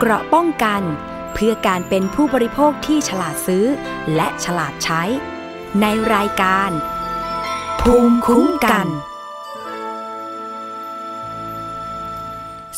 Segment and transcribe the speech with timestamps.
[0.00, 0.82] เกราะป้องกัน
[1.34, 3.64] เพื่อการเป็นผู้บริโภคที่ฉลาดซื้อ
[4.14, 5.02] และฉลาดใช้
[5.80, 6.70] ในรายการ
[7.80, 8.86] ภูมิคุ้มกัน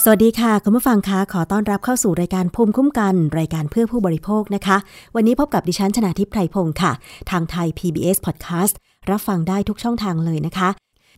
[0.03, 4.77] สวัสดีค่ะ คุณผู้ฟังคะขอต้อนรับเข้าสู่รายการภูมิคุ้มกัน รายการเพื่อผู้บริโภคนะคะ
[5.15, 6.93] วันนี้พบกับดิฉันชนาทิพไพรพงศ์ค่ะ
[7.31, 8.75] ทางไทย PBS Podcast
[9.11, 10.69] รับฟังได้ทุกช่องทางเลยนะคะ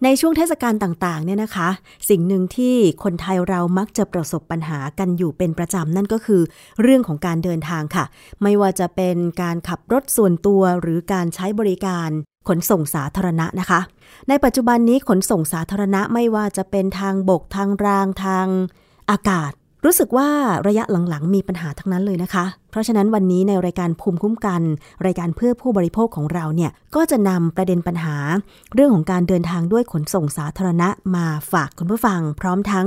[0.04, 1.68] ในช่วงเทศกาลต่างๆเนี่ยนะคะ
[2.08, 6.42] สิ่งหนึ่งที่คนไทยเรามักจะประสบปัญหากันอยู่เป็นประจำนั่นก็คือ
[6.82, 8.04] เรื่องของการเดินทางค่ะ
[8.42, 12.10] ไม่ว่าจะเป็นการขับรถส่วนตัวหรือการใช้บริการ
[12.48, 13.80] ขนส่งสาธารณะนะคะ
[14.28, 18.46] ในปัจจุบันนี้ขนส่งสาธารณะไม่ว่าจะเป็นทางบกทางรางทาง
[19.10, 19.52] อากาศ
[19.84, 20.28] รู้สึกว่า
[20.66, 24.62] ระยะหลังๆ มีปัญหาทั้งนั้นเลยนะคะ เพราะฉะนั้นวันนี้ในรายการภูมิคุ้มกัน
[25.06, 28.16] รายการเพื่อผู้บริโภคของเราเนี่ย ก็จะนำประเด็นปัญหา
[28.74, 32.86] เรื่องของการเดินทางด้วยขนส่งสาธารณะมาฝากคุณผู้ฟัง พร้อมทั้ง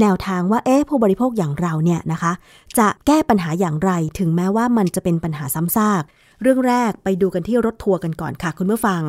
[0.00, 2.32] แนวทางว่าเอ๊ะผู้บริโภคอย่างเราเนี่ยนะคะ
[2.78, 6.02] จะแก้ปัญหาอย่างไรถึงแม้ว่ามันจะเป็นปัญหาซ้ำซาก
[6.42, 9.02] เรื่องแรกไปดูกันที่รถทัวร์กันก่อนค่ะ คุณผู้ฟัง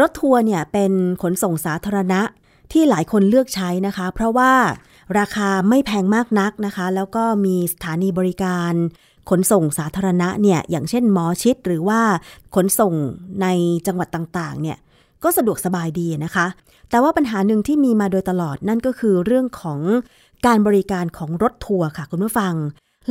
[0.00, 0.92] รถทัวร์เนี่ยเป็น
[1.22, 2.20] ขนส่งสาธารณะ
[2.72, 4.52] ที่หลายคนเลือกใช้นะคะ เพราะว่า
[5.18, 8.72] ราคาไม่แพงมากนักนะคะ แล้วก็มีสถานีบริการ
[9.30, 12.00] ขนส่งสาธารณะเนี่ยอย่างเช่นหมอชิดหรือว่า
[12.54, 12.94] ขนส่ง
[13.42, 13.46] ใน
[13.86, 14.78] จังหวัดต่างๆเนี่ย
[15.22, 16.46] ก็สะดวกสบายดีนะคะ
[16.90, 19.80] แต่ว่าปัญหาหนึ่งที่มีมาโดยตลอดนั่นก็คือเรื่องของ
[20.46, 22.54] การบริการของรถทัวร์ค่ะคุณผู้ฟัง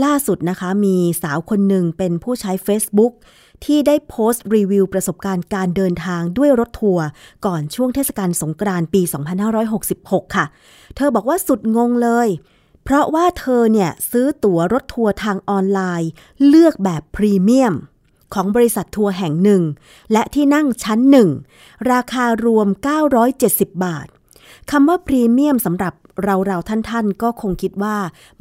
[0.04, 3.14] ล่าสุดนะคะมีสาวคนหนึ่งเป็นผู้ใช้ Facebook
[3.66, 7.06] ที่ได้โพสต์รีวิวประสบการณ์การเดินทางด้วยรถทัวร์
[7.46, 9.02] ก่อนช่วงเทศกาลสงกรานต์ปี
[9.70, 10.46] 2566 ค่ะ
[10.96, 12.28] เธอบอกว่าสุดงงเลย
[12.84, 16.10] เพราะว่าเธอเนี่ยซื้อตั๋วรถทัวร์ทางออนไลน์
[16.48, 17.74] เลือกแบบพรีเมียม
[18.34, 19.64] ของบริษัททัวร์แห่งหนึ่ง
[20.12, 21.30] และที่นั่งชั้นหนึ่ง
[21.92, 22.68] ราคารวม
[23.26, 24.08] 970 บาท
[24.72, 27.96] คำว่าพรีเมียมสำหรับ เราเราท่านๆก็คงคิดว่า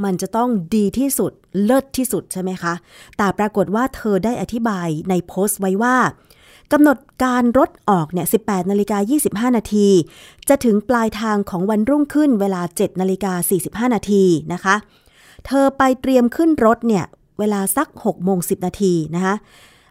[0.04, 1.32] มันจะต้องดีที่สุด
[1.64, 2.74] เลิศที่สุดใช่ไหมคะ
[3.16, 5.96] แต่ปรากฏว่าเธอได้อธิบายในโพสต์ไว้ว่า
[6.72, 9.88] กำหนดการรถออกเนี่ย 18นาฬิกา25 นาที
[10.48, 13.32] จะถึงปลายทางของวันรุ่งขึ้นเวลา 7นาฬิกา
[13.88, 14.74] 45 นาทีนะคะ
[15.46, 17.04] เธอไปเตรียมขึ้นรถเนี่ย
[17.38, 19.34] เวลาสัก6โมง10 นาทีนะคะ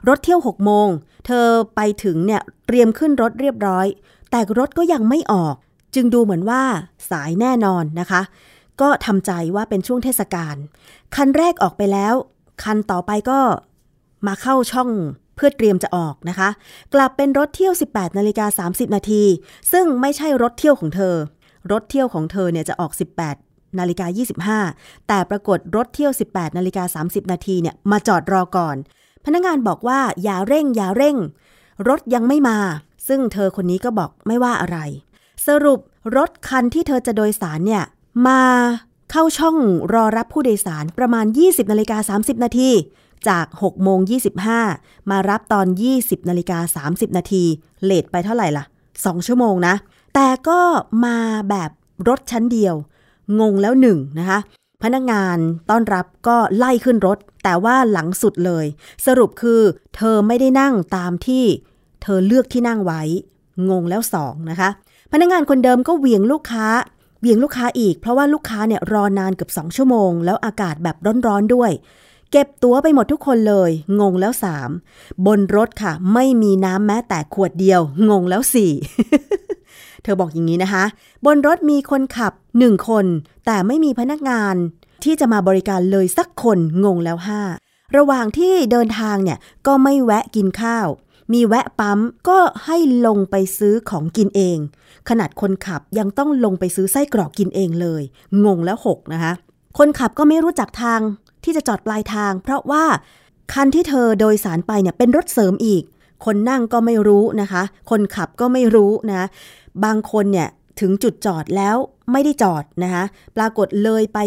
[0.08, 0.88] รถเที่ยว6โมง
[1.26, 3.88] เธอไปถึงเนี่ยเตรียมขึ้นรถเรียบร้อย
[4.32, 5.56] แต่รถก็ยังไม่ออก
[5.96, 6.62] จึงดูเหมือนว่า
[7.10, 8.22] สายแน่นอนนะคะ
[8.82, 10.56] ก็ทำใจว่าเป็นช่วงเทศกาล
[11.16, 12.14] คันแรกออกไปแล้ว
[12.64, 13.40] คันต่อไปก็
[14.28, 14.90] มาเข้าช่อง
[15.36, 16.50] เพื่อเตรียมจะออกนะคะ
[16.94, 19.24] กลับเป็นรถเที่ยว 18นาฬิกา30 นาที
[19.72, 21.16] ซึ่งไม่ใช่รถเที่ยวของเธอ
[21.72, 22.92] รถเที่ยวของเธอเนี่ยจะออก
[23.36, 24.06] 18นาฬิกา
[24.58, 28.76] 25 แต่ปรากฏรถเที่ยว 18นาฬิกา30 นาทีเนี่ยมาจอดรอก่อน
[29.26, 31.18] พนักงานบอกว่าอย่าเร่งอย่าเร่ง
[31.88, 32.58] รถยังไม่มา
[33.08, 34.78] ซึ่งเธอคนนี้ก็บอกไม่ว่าอะไร
[35.48, 35.80] สรุป
[36.16, 37.84] รถคันที่เธอจะโดยสารเนี่ย
[38.28, 38.42] มา
[39.12, 39.58] เข้าช่อง
[39.94, 42.70] รอรับผู้โดยสารประมาณ 20นาฬิกา30 นาที
[43.28, 44.00] จาก6โมง
[44.58, 47.44] 25 มารับตอน 20นาฬิกา30 นาที
[47.84, 48.64] เลทไปเท่าไหร่ล่ะ
[48.96, 49.76] 2 ชั่วโมงนะ
[50.16, 50.60] แต่ก็
[51.06, 51.18] มา
[51.50, 51.72] แบบ
[52.08, 52.76] รถชั้นเดียว
[53.40, 54.40] งงแล้วหนึ่งนะคะ
[54.84, 55.38] พนักงาน
[55.70, 58.66] ต้อนรับก็ไล่ขึ้นรถ แต่ว่าหลังสุดเลย
[59.06, 59.62] สรุปคือ
[59.96, 61.44] เธอไม่ได้นั่งตามที่
[62.02, 63.02] เธอเลือกที่นั่งไว้
[63.70, 64.70] งงแล้วสองนะคะ
[65.12, 66.68] พนักงานคนเดิมก็เหวี่ยงลูกค้า
[67.20, 70.96] เบี่ยงลูกค้าอีกเพราะว่าลูกค้าเนี่ยรอนานเกือบ2ชั่วโมง แล้วอากาศแบบ
[71.28, 71.72] ร้อนๆด้วย
[72.32, 74.70] เก็บตั๋วไปหมดทุกคนเลย งงแล้วสาม
[75.26, 78.72] บนรถค่ะ ไม่มีน้ำแม้แต่ขวดเดียว งงแล้วสี่
[80.04, 80.84] เธอบอกอย่างนี้นะคะ
[81.26, 83.06] บนรถมีคนขับหนึ่งคน
[83.46, 84.56] แต่ไม่มีพนักงาน
[85.04, 87.42] ที่จะมาบริการเลยสักคนงงแล้วห้า
[87.98, 90.88] ระหว่างที่เดินทางเนี่ยก็ไม่แวะกินข้าว
[91.34, 92.00] มีแวะปั๊ม
[92.30, 94.58] ก็ให้ลงไปซื้อของกินเอง
[95.10, 98.04] ขนาดคนขับยังต้องลงไปซื้อไส้กรอกกินเองเลย
[98.46, 99.34] งงแล้วหกนะคะ
[99.78, 101.02] คนขับก็ไม่รู้จักทาง
[101.44, 102.84] ที่จะจอดปลายทาง เพราะว่า
[103.54, 105.84] คันที่เธอโดยสารไปเนี่ยเป็นรถเสริมอีก
[106.26, 109.28] คนนั่งก็ไม่รู้นะคะ คนขับก็ไม่รู้นะ
[109.86, 110.50] บางคนเนี่ย
[110.80, 111.76] ถึงจุดจอดแล้ว
[112.12, 113.04] ไม่ได้จอดนะคะ
[113.38, 114.20] ปรากฏเลยไป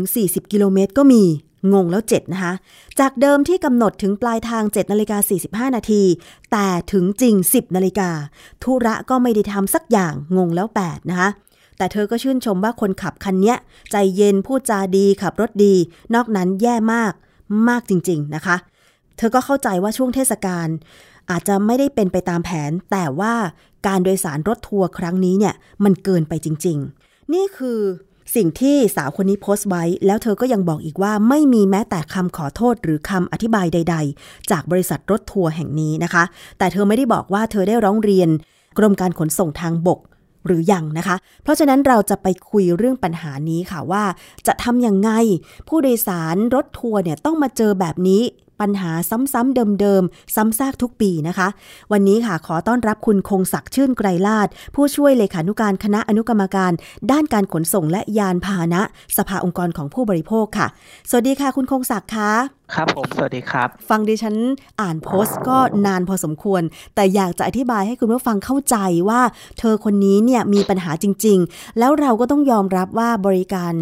[0.00, 1.24] 3-40 กิโลเมตรก็มี
[1.72, 2.52] งงแล้ว 7 นะคะ
[3.00, 6.02] จากเดิมที่กำหนดถึงปลายทาง 7นาฬิกา45 นาที
[6.52, 8.10] แต่ถึงจริง 10นาฬิกา
[8.62, 11.28] ธุระก็ไม่ได้ทำสักอย่างงงแล้ว 8 นะคะ
[11.78, 13.56] แต่เธอก็ชื่นชมว่าคนขับคันเนี้ย
[13.90, 15.74] ใจเย็นพูดจาดีขับรถดี
[16.14, 17.12] นอกนั้นแย่มาก
[17.68, 18.56] มากจริง ๆ นะคะ
[19.16, 20.68] เธอก็เข้าใจว่าช่วงเทศกาล
[21.30, 23.34] อาจจะไม่ได้เป็นไปตามแผน แต่ว่า
[23.86, 27.80] การโดยสารรถทัวร์ครั้งนี้เนี่ยมันเกินไปจริง ๆ นี่คือ
[28.34, 36.24] สิ่งที่สาวคนนี้โพสต์ไว้ แล้วเธอก็ยังบอกอีกว่าไม่มีแม้แต่คำขอโทษหรือคำอธิบายใด ๆ จากบริษัทรถทัวร์แห่งนี้นะคะ
[36.58, 38.28] แต่เธอไม่ได้บอกว่าเธอได้ร้องเรียน
[38.78, 40.00] กรมการขนส่งทางบก
[40.46, 44.04] หรือยังนะคะ เพราะฉะนั้นเราจะไปคุยเรื่องปัญหานี้ค่ะว่า
[44.46, 45.10] จะทำยังไง
[45.68, 48.22] ผู้โดยสารรถทัวร์เนี่ยต้องมาเจอแบบนี้
[48.60, 48.90] ปัญหา
[49.32, 51.48] ซ้ำๆเดิมๆ ซ้ำซากทุกปีนะคะ
[51.92, 56.72] วันนี้ค่ะขอต้อนรับคุณคงศักดิ์ชื่นไกรลาดผู้ช่วยเลขานุการคณะอนุกรรมการ
[57.10, 58.82] ด้านการขนส่งและยานพาหนะ
[59.16, 60.66] สภาองค์กรของผู้บริโภคค่ะ
[61.10, 64.34] สวัสดีค่ะ คุณคงศักดิ์ค่ะ ครับผม สวัสดีครับ ฟังดิฉัน
[64.80, 66.62] อ่านโพสต์ก็นานพอสมควร
[66.94, 68.76] แต่อยากจะอธิบายให้คุณผู้ฟังเข้าใจ
[69.08, 69.20] ว่า
[69.58, 73.72] เธอคนนี้เนี่ยมีปัญหาจริง ๆ แล้วเราก็ต้องยอมรับว่าบริการ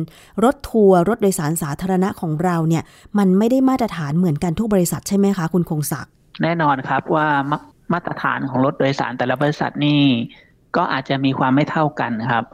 [0.44, 2.82] รถทัวร์รถโดยสารสาธารณะของเราเนี่ย
[3.18, 6.12] มันไม่ได้มาตรฐานเหมือนกันทุกบริษัทใช่ไหมคะ คุณคงศักดิ์
[6.42, 7.26] แน่นอนครับว่า
[7.92, 10.00] มาตรฐานของรถโดยสารแต่ละบริษัทนี่
[10.76, 12.44] ก็อาจจะมีความไม่เท่ากันครับ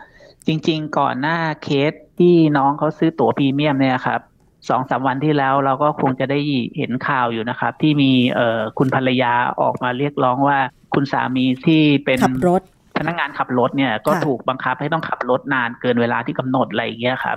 [0.46, 4.20] จริง ๆ ก่อนหน้าเคสที่น้องเขาซื้อตั๋วพรีเมียมเนี่ยครับ
[4.68, 6.38] สองสามวันที่แล้วเราก็คงจะได้
[6.78, 10.58] เห็นข่าวอยู่นะครับ ที่มีเอ่อคุณภรรยาออกมาเรียกร้องว่า
[10.94, 12.62] คุณสามีที่เป็นขับรถ
[12.98, 17.36] พนักงานขับรถเนี่ยก็ถูกบังคับให้ต้องขับรถนานเกินเวลาที่กำหนดอะไรอย่างเงี้ยครับ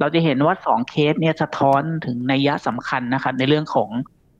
[0.00, 3.90] เราจะเห็นว่าสองเคสเนี่ยสะท้อนถึงนัยยะสำคัญนะครับ ในเรื่องของ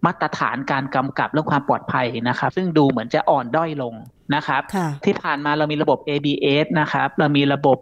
[0.06, 3.94] มาตรฐานการกำกับเรื่องความปลอดภัยนะครับ ซึ่งดูเหมือนจะอ่อนด้อยลง
[4.34, 4.62] นะครับ
[5.04, 7.78] ที่ผ่านมาเรามีระบบ ABS นะครับ เรามีระบบ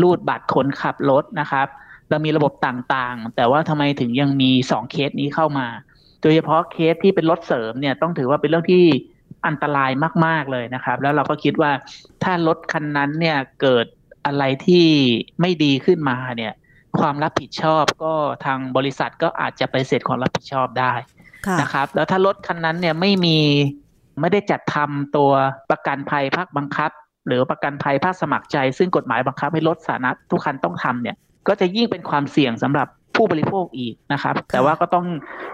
[0.00, 1.66] รูดบัตรคนขับรถนะครับ
[2.10, 5.66] เรามีระบบต่างๆ แต่ว่าทำไมถึงยังมีสองเคสนี้เข้ามา
[6.22, 8.84] โดยเฉพาะเคสที่เป็นรถเสริมเนี่ยต้องถือว่าเป็นเรื่องที่
[9.46, 9.90] อันตราย
[10.26, 11.72] มากๆเลยนะครับ แล้วเราก็คิดว่า
[12.22, 13.86] ถ้ารถคันนั้นเนี่ยเกิด
[14.26, 14.86] อะไรที่
[15.40, 16.52] ไม่ดีขึ้นมาเนี่ย
[16.98, 18.14] ความรับผิดชอบก็
[18.44, 20.92] ทางบริษัทก็อาจจะไปเสร็จความรับผิดชอบได้
[21.60, 23.38] นะครับ แล้วถ้ารถคันนั้นเนี่ยไม่มี
[24.20, 25.30] ไม่ได้จัดทำตัว
[25.70, 26.90] ประกันภัยภาคบังคับ
[27.26, 31.16] หรือประกันภัยภาคสมัครใจ ซึ่งกฎหมายบังคับให้รถสาธารณะทุกคันต้องทำเนี่ย
[31.48, 35.06] ก็จะยิ่งเป็นความเสี่ยงสำหรับผู้บริโภคอีกนะครับ แต่ว่าก็ต้อง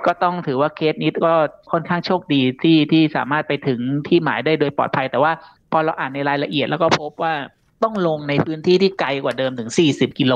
[0.06, 1.35] ก็ต้องถือว่าเคสนี้ก็
[1.73, 5.33] ค่อนข้างโชคดีที่ที่สามารถไปถึงที่หมายได้โดยปลอดภัย แต่ว่า
[5.73, 7.35] พอเราอ่านในรายละเอียดแล้วก็พบว่า
[7.83, 10.35] ต้องลงในพื้นที่ที่ไกลกว่าเดิมถึง 40 กิโล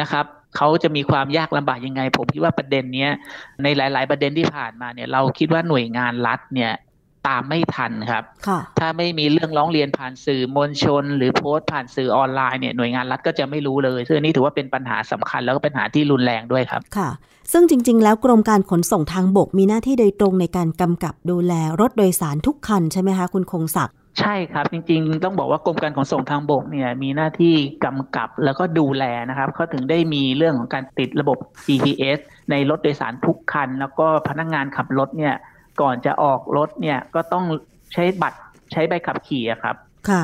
[0.00, 0.24] นะครับ
[0.56, 3.10] เขาจะมีความยากลำบากยังไง ผมคิดว่าประเด็นเนี้ย
[3.62, 6.72] ในหลาย ๆ ประเด็นที่ผ่านมาเนี่ยเราคิดว่าหน่วยงานรัฐเนี่ย
[7.28, 8.24] ตามไม่ทันครับ
[8.78, 17.10] ถ้าไม่มีเรื่องร้องเรียนผ่านสื่อมวลชน หรือโพสต์ผ่านสื่อออนไลน์เนี่ยหน่วยงานรัฐก็จะไม่รู้เลยซึ่งนี้ถือว่าเป็นปัญหาสำคัญแล้วก็ปัญหาที่รุนแรงด้วยครับค่ะ
[17.52, 27.54] ซึ่งจริง ๆ แล้วกรมการขนส่งทางบกมีหน้าที่โดยตรงในการกำกับดูแลรถโดยสารทุกคันใช่ไหมคะคุณคงศักดิ์ใช่ครับจริงๆ ต้องบอกว่ากรมการขนส่งทางบกเนี่ยมีหน้าที่
[27.84, 32.18] กำกับแล้วก็ดูแลนะครับเขาถึงได้มีเรื่องของการติดระบบ GPS
[32.50, 35.34] ในรถโดยสารทุกคัน แล้วก็พนักงงานขับรถเนี่ย
[35.80, 37.44] ก่อนจะออกรถเนี่ยก็ต้อง
[37.92, 38.38] ใช้บัตร
[38.72, 39.76] ใช้ใบขับขี่ครับ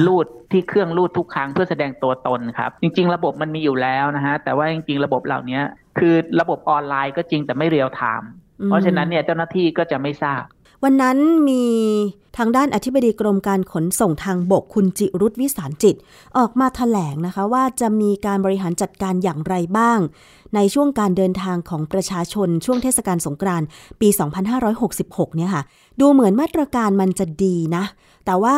[0.07, 5.61] รูดที่เครื่องรูดทุกครั้งเพื่อแสดงตัวตนครับ จริง ๆ ระบบมันมีอยู่แล้วนะฮะแต่ว่าจริง ๆ ระบบเหล่านี้
[5.99, 8.31] คือระบบออนไลน์ก็จริงแต่ไม่เรียลไทม์
[8.67, 10.43] เพราะฉะนั้นเนี่ยเจ้าหน้าที่ก็จะไม่ทราบ
[10.85, 11.19] วันนั้น
[11.49, 11.65] มี
[12.37, 15.97] ทางด้านอธิบดีกรมการขนส่งทางบกคุณจิรุธวิสารจิต
[16.39, 19.99] ออกมาถแถลงนะคะว่าจะมีการบริหารจัดการอย่างไรบ้าง
[20.55, 23.67] ในช่วงการเดินทางของประชาชนช่วงเทศกาลสงกรานต์
[24.01, 24.09] ปี
[24.73, 25.63] 2566 เนี่ยค่ะ
[26.01, 27.85] ดูเหมือนมาตรการมันจะดีนะ
[28.27, 28.57] แต่ว่า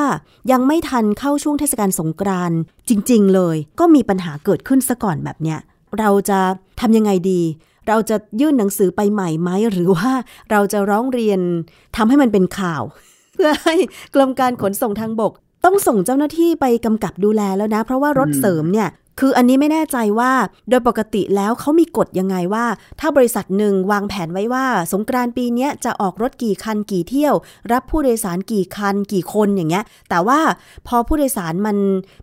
[0.52, 2.58] ยังไม่ทันเข้าช่วงเทศกาลสงกรานต์
[2.88, 5.58] จริง ๆ เลย ก็มีปัญหาเกิดขึ้นซะก่อนแบบเนี้ย
[5.98, 6.38] เราจะ
[6.80, 7.40] ทำยังไงดี
[7.88, 10.12] เราจะยื่นหนังสือไปใหม่ไหมหรือว่า
[10.50, 11.40] เราจะร้องเรียน
[11.96, 12.82] ทำให้มันเป็นข่าว
[13.34, 13.74] เพื่อให้
[14.14, 15.32] กรมการขนส่งทางบก
[15.64, 18.90] ต้องส่งเจ้าหน้าที่ไปกำกับดูแลแล้วนะ เพราะว่ารถเสริมเนี่ย
[19.20, 20.32] คืออันนี้ไม่แน่ใจว่า
[20.68, 22.64] โดยปกติแล้วเขามีกฎยังไงว่า
[23.00, 27.34] ถ้าบริษัทหนึ่งวางแผนไว้ว่า สงกรานปีนี้จะออกรถกี่คันกี่เที่ยว
[27.72, 30.40] รับผู้โดยสารกี่คันกี่คนอย่างเงี้ย แต่ว่า
[30.88, 31.76] พอผู้โดยสารมัน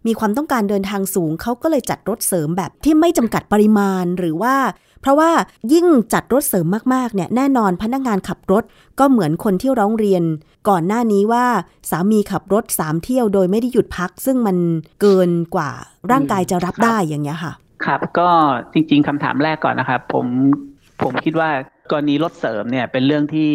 [0.07, 4.55] มีความต้องการเดินทางสูงเขาก็เลยจัดรถเสริมแบบที่ไม่จำกัดปริมาณหรือว่า
[5.01, 5.31] เพราะว่า
[5.73, 8.63] ยิ่งจัดรถเสริมมากๆเนี่ยแน่นอนพนักงานขับรถ
[8.99, 10.23] ก็เหมือนคนที่ร้องเรียน
[10.69, 11.45] ก่อนหน้านี้ว่า
[11.89, 14.57] สามีขับรถสามเที่ยวโดยไม่ได้หยุดพัก ซึ่งมัน
[15.01, 15.71] เกินกว่า
[16.11, 17.53] ร่างกายจะรับได้อย่างเงี้ยค่ะ
[17.85, 18.29] ครับก็
[18.73, 20.25] จริง ๆคำถามแรกก่อนนะครับผม
[21.03, 21.49] ผมคิดว่า
[21.91, 23.51] กรณีรถเสริมเนี่ยเป็นเรื่องที่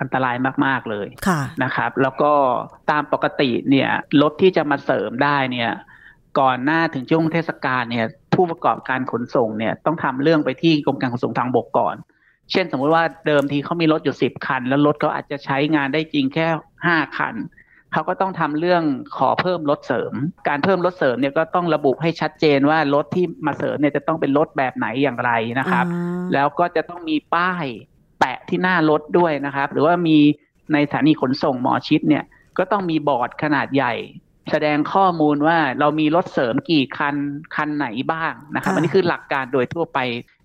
[0.00, 2.32] อันตรายมาก ๆ เลยะนะครับ แล้วก็
[2.90, 3.90] ตามปกติเนี่ย
[4.22, 5.70] รถที่จะมาเสริมได้เนี่ย
[6.40, 11.96] ก่อนหน้าถึงช่วงเทศกาลเนี่ย ผู้ประกอบการขนส่งเนี่ยต้องทำเรื่องไปที่กรมการขนส่งทางบกก่อน
[12.52, 16.46] เช่นสมมติว่าเดิมทีเขามีรถอยู่สิบคัน แล้วรถเขาอาจจะใช้งานได้จริงแค่
[16.86, 17.34] ห้าคัน
[17.92, 18.82] เขาก็ต้องทำเรื่อง
[19.16, 20.12] ขอเพิ่มรถเสริม
[20.48, 25.86] การเพิ่มรถเสริมเนี่ยก็ต้องระบุให้ชัดเจนว่ารถที่มาเสริมเนี่ยจะต้องเป็นรถแบบไหนอย่างไรนะครับ
[26.34, 27.66] แล้วก็จะต้องมีป้าย
[28.18, 30.18] แปะที่หน้ารถด้วยนะครับ หรือว่ามี
[30.72, 32.24] ในสถานีขนส่งหมอชิดเนี่ย
[32.58, 33.94] ก็ต้องมีบอร์ดขนาดใหญ่
[34.52, 37.16] แสดงข้อมูลว่าเรามีรถเสริมกี่คัน
[37.54, 39.98] คันไหนบ้างนะครับอันนี้คือหลักการโดยทั่วไป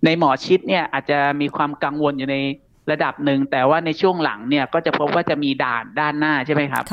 [0.04, 2.36] ในหมอชิดเนี่ยอาจจะมีความกังวลอยู่ใน
[2.90, 6.84] ระดับหนึ่ง แต่ว่าในช่วงหลังเนี่ยก็จะพบว่าจะมีด่านด้านหน้าใช่ไหมครับ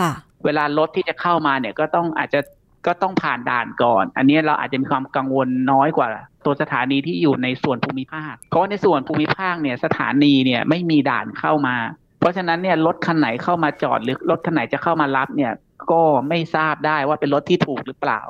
[0.45, 2.39] เวลารถที่จะเข้ามาเนี่ยก็ต้องอาจจะ
[2.87, 6.07] ก็ต้องผ่านด่านก่อน อันนี้เราอาจจะมีความกังวลน้อยกว่า
[6.45, 11.75] ตัวสถานีที่อยู่ในส่วนภูมิภาค เพราะในส่วนภูมิภาคเนี่ยสถานีเนี่ยไม่มีด่านเข้ามา
[12.19, 15.51] เพราะฉะนั้นเนี่ยรถคันไหนเข้ามาจอดหรือรถคันไหนจะเข้ามารับเนี่ย
[15.91, 18.21] ก็ไม่ทราบได้ว่าเป็นรถที่ถูกหรือเปล่า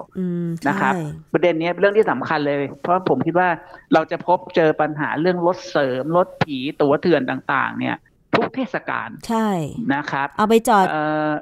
[0.67, 0.93] นะครับ
[1.34, 3.50] ประเด็นนี้เป็นเรื่องที่สำคัญเลย เพราะผมคิดว่า
[3.93, 7.98] เราจะพบเจอปัญหาเรื่องรถเสริมรถผีตัวเถื่อนต่าง ๆ เนี่ย
[8.36, 9.48] ทุกเทศกาลใช่
[9.93, 10.86] นะครับ เอาไปจอด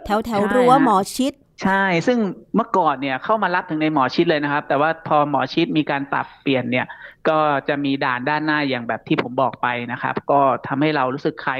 [0.05, 2.17] แถวแถวรั้วหมอชิดใช่ ซึ่ง
[2.55, 6.85] เมื่อก่อนเนี่ยเข้ามารับถึงในหมอชิดเลยนะครับ แต่ว่าพอหมอชิดมีการปรับเปลี่ยนเนี่ย
[7.29, 11.53] ก็จะมีด่านด้านหน้าอย่างแบบที่ผมบอกไปนะครับ ก็ทำให้เรารู้สึกใคร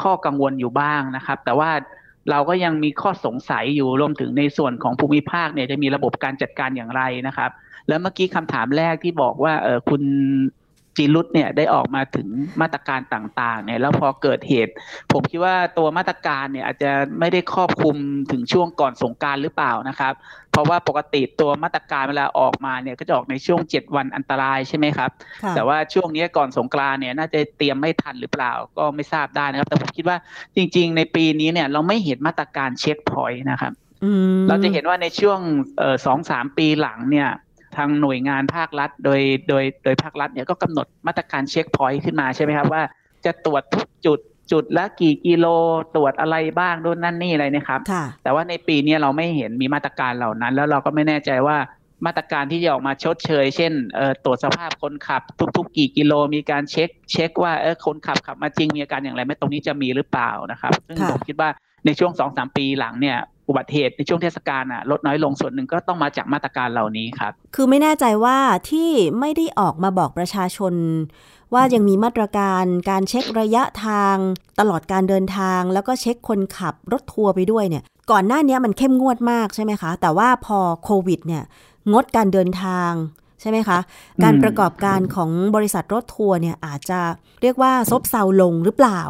[0.00, 1.70] ข้อกังวลอยู่บ้างนะครับ แต่ว่า
[2.30, 7.50] เราก็ยังมีข้อสงสัยอยู่รวมถึงในส่วนของภูมิภาคเนี่ยจะมีระบบการจัดการอย่างไรนะครับ
[7.88, 10.02] แล้วเมื่อกี้คำถามแรกที่บอกว่าเออคุณ
[10.96, 12.28] จีรุตเนี่ยได้ออกมาถึง
[12.60, 14.72] มาตรการต่างๆเนี่ยแล้วพอเกิดเหตุ
[15.12, 17.96] ผมคิดว่าตัวมาตรการเนี่ยอาจจะไม่ได้ครอบคลุม
[18.32, 20.12] ถึงช่วงก่อนสงการหรือเปล่านะครับ
[20.52, 25.10] เพราะว่าปกติตัวมาตรการเวลาออกมาเนี่ยก็จะออกในช่วง 7 วันอันตรายใช่ไหมครับ
[25.54, 30.16] แต่ว่าช่วงนี้ก่อนสงกรานเนี่ยน่าจะเตรียมไม่ทันหรือเปล่าก็ไม่ทราบได้นะครับ แต่ผมคิดว่า
[30.56, 33.72] จริง ๆ ในปีนี้เนี่ยเราไม่เห็นมาตรการเช็คพอยต์นะครับ
[34.48, 35.38] เราจะเห็นว่าในช่วง
[36.06, 37.28] สองสามปีหลังเนี่ย
[37.76, 42.82] ทางหน่วยงานภาครัฐ โดยโดยโดยภาครัฐเนี่ยก็กำหนดมาตรการเช็คพอยต์ขึ้นมาใช่ไหมครับว่า
[43.24, 44.18] จะตรวจทุกจุด
[44.52, 45.46] จุดละกี่กิโล
[45.94, 47.80] ตรวจอะไรบ้างนู่นนั่นนี่อะไรนะครับ
[48.22, 51.56] แต่ว่าในปีนี้เราไม่เห็นมีมาตรการเหล่านั้น แล้วเราก็ไม่แน่ใจว่า
[52.06, 53.72] มาตรการที่จะออกมาชดเชย เช่น
[54.24, 55.22] ตรวจสภาพคนขับ
[55.56, 61.50] ทุก ๆ กี่กิโลมีการเช็ค เช็คว่าเออคนขับขับมาจริงมีอาการอย่างไรไหมตรงนี้จะมีหรือเปล่านะครับซึ่งผมคิดว่า
[61.86, 63.18] ในช่วงสองสามปีหลังเนี่ย
[63.48, 68.38] อุบัติเหตุในช่วงเทศกาลอะลดน้อยลงส่วนหนึ่งก็ต้องมาจากมาตรการเหล่านี้ครับ คือไม่แน่ใจว่า
[68.70, 70.74] ที่ไม่ได้ออกมาบอกประชาชน
[71.54, 74.16] ว่ายังมีมาตรการการเช็คระยะทาง
[74.60, 81.42] ตลอดการเดินทาง แล้วก็เช็คคนขับรถทัวร์ไปด้วยเนี่ย ก่อนหน้านี้มันเข้มงวดมากใช่ไหมคะ แต่ว่าพอโควิดเนี่ย
[81.92, 82.90] งดการเดินทาง
[83.42, 83.78] ใช่ไหมคะ
[84.22, 87.00] การประกอบการของบริษัทรถทัวร์เนี่ยอาจจะ
[87.42, 89.00] เรียกว่าซบเซาลงหรือเปล่า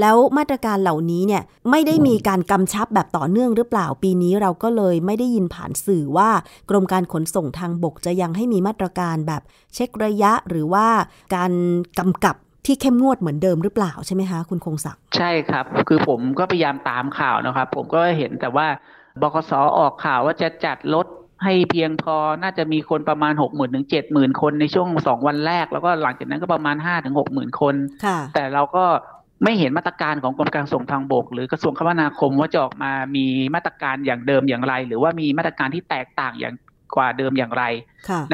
[0.00, 6.30] แล้วมาตรการเหล่านี้เนี่ยไม่ได้มีการกำชับแบบต่อเนื่องหรือเปล่า ปีนี้เราก็เลยไม่ได้ยินผ่านสื่อว่า
[6.70, 9.42] กรมการขนส่งทางบกจะยังให้มีมาตรการแบบ
[9.74, 10.86] เช็คระยะหรือว่า
[11.34, 11.52] การ
[11.98, 18.66] กำกับที่เข้มงวดเหมือนเดิมหรือเปล่าใช่ไหมคะคุณคงศักดิ์ใช่ครับ คือผมก็พยายามตามข่าวนะครับ ผมก็เห็นแต่ว่า
[19.20, 21.06] บกสออกข่าวว่าจะจัดรถ
[21.44, 27.74] ให้เพียงพอน่าจะมีคนประมาณหกหมื่นถึงเจ็ดหมื่นคนในช่วงสองวันแรก แล้วก็หลังจากนั้นก็ประมาณห้าถึงหกหมื่นคน
[28.34, 28.84] แต่เราก็
[29.44, 36.54] ไม่เห็นมาตรการของกรมการส่งทางบก หรือกระทรวงคมนาคมว่าจะออกมามีมาตรการอย่างเดิมอย่างไร หรือว่ามีมาตรการที่แตกต่างอย่าง
[36.96, 37.64] กว่าเดิมอย่างไร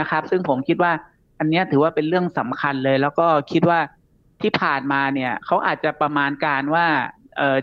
[0.00, 0.92] นะครับ ซึ่งผมคิดว่า
[1.38, 3.78] อันนี้ถือว่าเป็นเรื่องสำคัญเลย แล้วก็คิดว่า
[4.42, 6.86] ที่ผ่านมาเนี่ยเขาอาจจะประมาณการว่า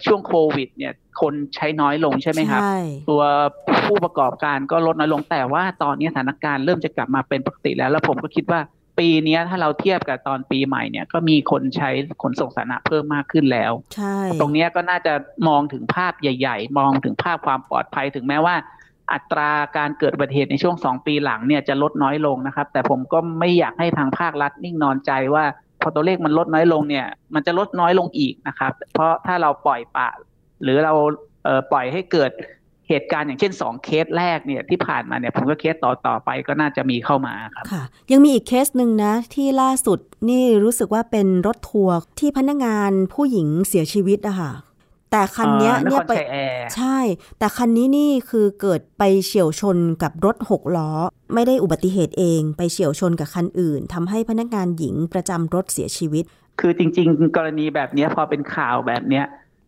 [0.06, 2.62] ช่วงโควิด เนี่ย คนใช้น้อยลงใช่ไหมครับ
[3.10, 3.22] ตัว
[3.86, 8.62] ผู้ประกอบการก็ลดน้อยลงแต่ว่าตอนนี้สถานการณ์เริ่มจะกลับมาเป็นปกติแล้ว แล้วผมก็คิดว่า
[9.00, 11.90] ปีนี้ถ้าเราเทียบกับตอนปีใหม่เนี่ยก็มีคนใช้
[12.22, 13.72] ขนส่งสาธารณะเพิ่มมากขึ้นแล้ว
[14.40, 15.14] ตรงนี้ก็น่าจะ
[15.48, 18.56] มองถึงภาพใหญ่ ๆ มองถึงภาพความปลอดภัยถึงแม้ว่า
[19.14, 25.46] อัตราการเกิดอุบัติเหตุในช่วงสองปีหลังเนี่ยจะลดน้อยลงนะครับ แต่ผมก็ไม่อยากให้ทางภาครัฐนิ่งนอนใจว่า
[25.86, 30.10] พอตัวเลขมันลดน้อยลงเนี่ย มันจะลดน้อยลงอีกนะครับ เพราะถ้าเราปล่อยปะ
[30.64, 30.94] หรือเรา
[31.72, 32.32] ปล่อยให้เกิด
[32.90, 40.00] เหตุการณ์อย่างเช่นสองเคสแรกเนี่ยที่ผ่านมาเนี่ยผมก็เคสต่อต่อไปก็น่าจะมีเข้ามาครับค่ะ ยังมีอีกเคสหนึ่งนะ ที่ล่าสุด
[40.30, 44.52] นี่รู้สึกว่าเป็นรถทัวร์ที่พนักงานผู้หญิงเสียชีวิตอะค่ะ
[45.16, 46.14] แต่คันนี้เนี่ยไป
[46.76, 46.98] ใช่
[47.40, 50.92] แต่คันนี้นี่คือเกิดไปเฉียวชนกับรถหกล้อ
[51.34, 56.24] ไม่ได้อุบัติเหตุเองไปเฉียวชนกับคันอื่นทำให้พนักงานหญิงประจำรถเสียชีวิต
[56.60, 59.26] คือจริง ๆ กรณีแบบนี้พอเป็นข่าวแบบเนี้ย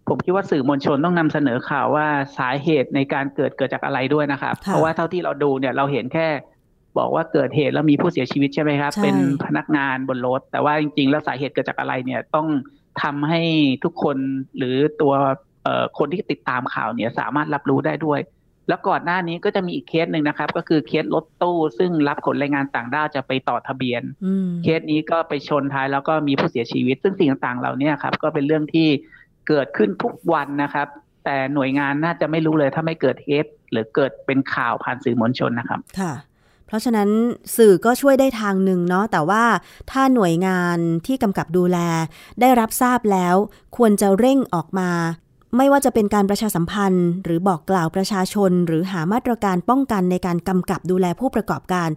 [0.08, 6.28] ผมคิดว่าสื่อมวลชนต้องนำเสนอข่าวว่าสาเหตุในการเกิดเกิดจากอะไรด้วยนะครับ เพราะว่าเท่าที่เราดูเนี่ยเราเห็นแค่
[6.98, 12.48] บอกว่าเกิดเหตุแล้วมีผู้เสียชีวิตใช่ไหมครับ เป็นพนักงานบนรถ แต่ว่าจริงๆ แล้วสาเหตุเกิดจากอะไรเนี่ยต้อง
[13.04, 13.42] ทำให้
[13.84, 14.18] ทุกคน
[14.58, 15.14] หรือตัว
[15.98, 18.20] คนที่ติดตามข่าวเนี่ยสามารถรับรู้ได้ด้วย
[18.70, 24.04] แล้วก่อนหน้านี้ก็จะมีอีกเคสหนึ่งนะครับ ก็คือเคสรถตู้ซึ่งรับขนแรงงานต่างด้าวจะไปต่อทะเบียน
[24.64, 28.88] เคสนี้ก็ไปชนท้ายแล้วก็มีผู้เสียชีวิต ซึ่งสิ่งต่างๆเหล่านี้ครับ ก็เป็นเรื่องที่
[29.48, 30.88] เกิดขึ้นทุกวันนะครับ
[31.26, 36.14] แต่หน่วยงานน่าจะไม่รู้เลยถ้าไม่เกิดเฮดหรือเกิดเป็นข่าวผ่านสื่อมวลชนนะครับ ค่ะ
[36.68, 37.10] เพราะฉะนั้น
[37.58, 39.44] สื่อก็ช่วยได้ทางหนึ่งเนาะแต่ว่า
[39.92, 41.78] ถ้าหน่วยงานที่กำกับดูแล
[42.42, 43.36] ได้รับทราบแล้ว
[43.78, 44.92] ควรจะเร่งออกมา
[45.58, 51.90] ไม่ว่าจะเป็นการประชาสัมพันธ์ หรือบอกกล่าวประชาชน หรือหามาตรการป้องกันในการกำกับดูแลผู้ประกอบการ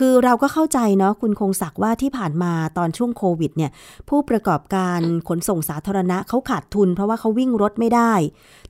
[0.00, 3.70] คือเราก็เข้าใจเนาะคุณคงศักว่าที่ผ่านมาตอนช่วงโควิดเนี่ย
[4.08, 8.12] ผู้ประกอบการขนส่งสาธารณะเขาขาดทุน เพราะว่าเขาวิ่งรถไม่ได้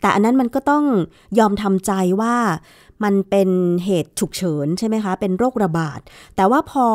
[0.01, 0.85] แต่อันนั้นมันก็ต้อง
[1.39, 2.37] ยอมทำใจว่า
[3.05, 3.49] มันเป็น
[3.85, 6.01] เหตุฉุกเฉินใช่ไหมคะ เป็นโรคระบาด
[6.37, 6.87] แต่ว่าพอ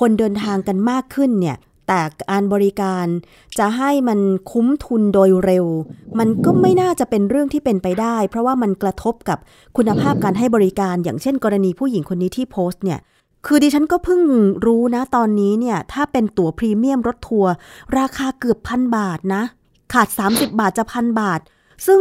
[0.00, 1.56] คนเดินทางกันมากขึ้นเนี่ย
[1.88, 3.06] แต่การบริการ
[3.58, 4.20] จะให้มัน
[4.50, 5.66] คุ้มทุนโดยเร็ว
[6.18, 9.38] มันก็ไม่น่าจะเป็นเรื่องที่เป็นไปได้ เพราะว่ามันกระทบกับ
[9.76, 13.00] คุณภาพการให้บริการอย่างเช่น กรณีผู้หญิงคนนี้ที่โพสต์เนี่ย
[13.46, 14.22] คือดิฉันก็เพิ่ง
[14.66, 17.52] รู้นะตอนนี้เนี่ยถ้าเป็นตั๋วพรีเมียมรถทัวร์
[17.98, 19.42] ราคาเกือบพันบาทนะ
[19.92, 21.40] ขาด 30 บาทจะพันบาท
[21.86, 22.00] ซึ่ง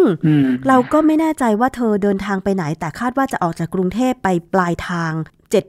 [0.67, 5.11] เราก็ไม่แน่ใจว่าเธอเดินทางไปไหน แต่คาดว่าจะออกจากกรุงเทพไปปลายทาง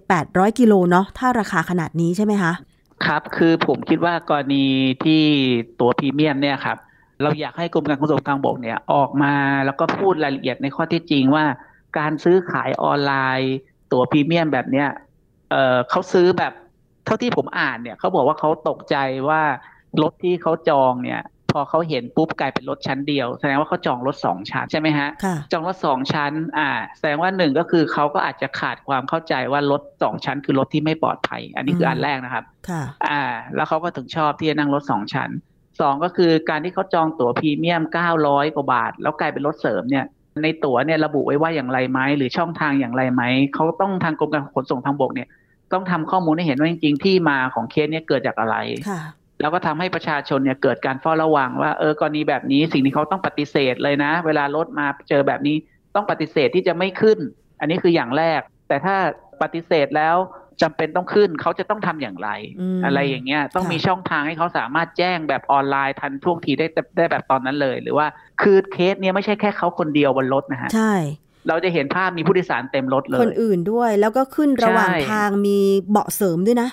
[0.00, 2.52] 7-800 กิโลเนาะถ้าราคาขนาดนี้ใช่ไหมคะ
[3.06, 4.64] ครับคือผมคิดว่ากรณี
[5.04, 5.22] ที่
[5.80, 6.76] ตัวพรีเมียมเนี่ยครับ
[7.22, 9.34] เราอยากให้กรมการขนส่งทางบกเนี่ยออกมา
[9.64, 11.44] แล้วก็พูดรายละเอียดในข้อที่จริงว่า
[11.98, 13.54] การซื้อขายออนไลน์
[13.92, 14.88] ตั๋วพรีเมียมแบบเนี้ย
[15.50, 16.52] เออเขาซื้อแบบ
[17.04, 18.96] เท่าที่ผมอ่านเนี่ยเขาบอกว่าเขาตกใจ
[19.28, 19.42] ว่า
[20.02, 21.20] รถที่เขาจองเนี่ย
[21.54, 25.08] พอเขาเห็นปุ๊บกลายเป็นรถชั้นเดียว แสดงว่าเขาจองรถสองชั้นใช่ไหมฮะ
[25.52, 26.68] จองรถสองชั้น อ่า
[26.98, 33.22] แสดงว่าหนึ่งก็คือเขาก็อาจจะขาดความเข้าใจว่ารถสองชั้น คือรถที่ไม่ปลอดภัย อันนี้คืออันแรกนะครับ ค่ะ อ่า
[33.54, 35.30] แล้วเขาก็ถึงชอบที่จะนั่งรถสองชั้น
[35.80, 40.04] สองก็คือการที่เขาจองตั๋วพรีเมียมเก้าร้อยกว่าบาท แล้วกลายเป็นรถเสริมเนี่ย
[40.42, 43.22] ในตั๋วเนี่ยระบุไว้ว่าอย่างไรไหมหรือช่องทางอย่างไรไหม
[43.54, 45.28] เขาต้องทางกรมการขนส่งทางบกเนี่ย
[45.72, 48.56] ต้องทำข้อมูลให้เห็นว่าจริงๆที่มาของเคสเนี่ยเกิดจากอะไร
[49.40, 55.56] แล้วก็ทำให้ประชาชนเนี่ยเกิดการเฝ้าระวังว่าเออกรณีแบบนี้สิ่งที่เขาต้องปฏิเสธเลยนะ เวลารถมาเจอแบบนี้
[55.94, 57.18] ต้องปฏิเสธที่จะไม่ขึ้น
[57.60, 58.96] อันนี้คืออย่างแรก แต่ถ้า
[59.42, 60.16] ปฏิเสธแล้ว
[60.62, 62.28] จำเป็นต้องขึ้นเขาจะต้องทำอย่างไร
[62.84, 68.06] อะไรอย่างเงี้ยต้องมีช่องทางให้เขาสามารถแจ้งแบบออนไลน์ทันท่วงทีได้ได้แบบตอนนั้นเลย หรือว่า
[68.42, 70.94] คือเคสเนี้ยไม่ใช่แค่เขาคนเดียวบนรถนะฮะใช่
[71.48, 75.58] เราจะเห็นภาพมีผู้โดยสารเต็มรถเลย คนอื่นด้วย แล้วก็ขึ้นระหว่างทางมี
[75.90, 76.68] เบาะเสริมด้วยนะ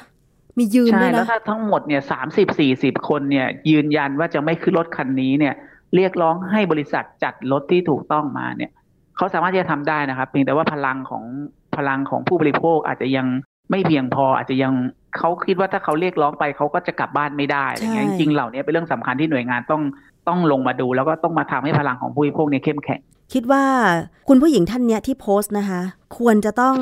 [0.58, 5.54] มียืนด้วยนะใช่แล้วถ้าทั้งหมดเนี่ยสามสิบสี่สิบคนเนี่ย ยืนยันว่าจะไม่ขึ้นรถคันนี้เนี่ย
[5.96, 8.72] เรียกร้องให้บริษัทจัดรถที่ถูกต้องมาเนี่ย
[9.18, 11.24] เขาสามารถที่จะทำได้นะครับ เพียงแต่ว่าพลังของ
[11.76, 13.28] พลังของผู้บริโภคอาจจะยัง
[13.72, 14.74] ไม่เพียงพออาจจะยัง
[15.18, 19.82] เขาคิดว่าถ้าเขาเรียกร้องไปเขาก็จะกลับบ้านไม่ได้อะไรเงี้ยจริงๆเหล่านี้เป็นเรื่องสำคัญที่หน่วยงานต้อง
[20.28, 23.00] ต้องลงมาดู แล้วก็ต้องมาทำให้พลังของผู้บริโภคเนี่ยเข้มแข็ง
[23.34, 23.64] คิดว่า
[24.30, 25.82] คุณผู้หญิงท่านเนี้ยที่โพสต์นะคะ
[26.18, 26.76] ควรจะต้อง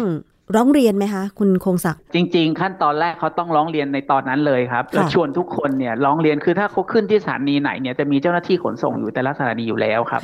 [0.56, 10.22] ร้องเรียนไหมคะ คุณคงศักดิ์จริง ๆ ขั้นตอนแรกเขาต้องร้องเรียนในตอนนั้นเลยครับแล้วชวนทุกคนเนี่ยร้องเรียนคือถ้าเขาขึ้นที่สถานีไหนเนี่ยจะมีเจ้าหน้าที่ขนส่งอยู่แต่ละสถานีอยู่แล้วครับ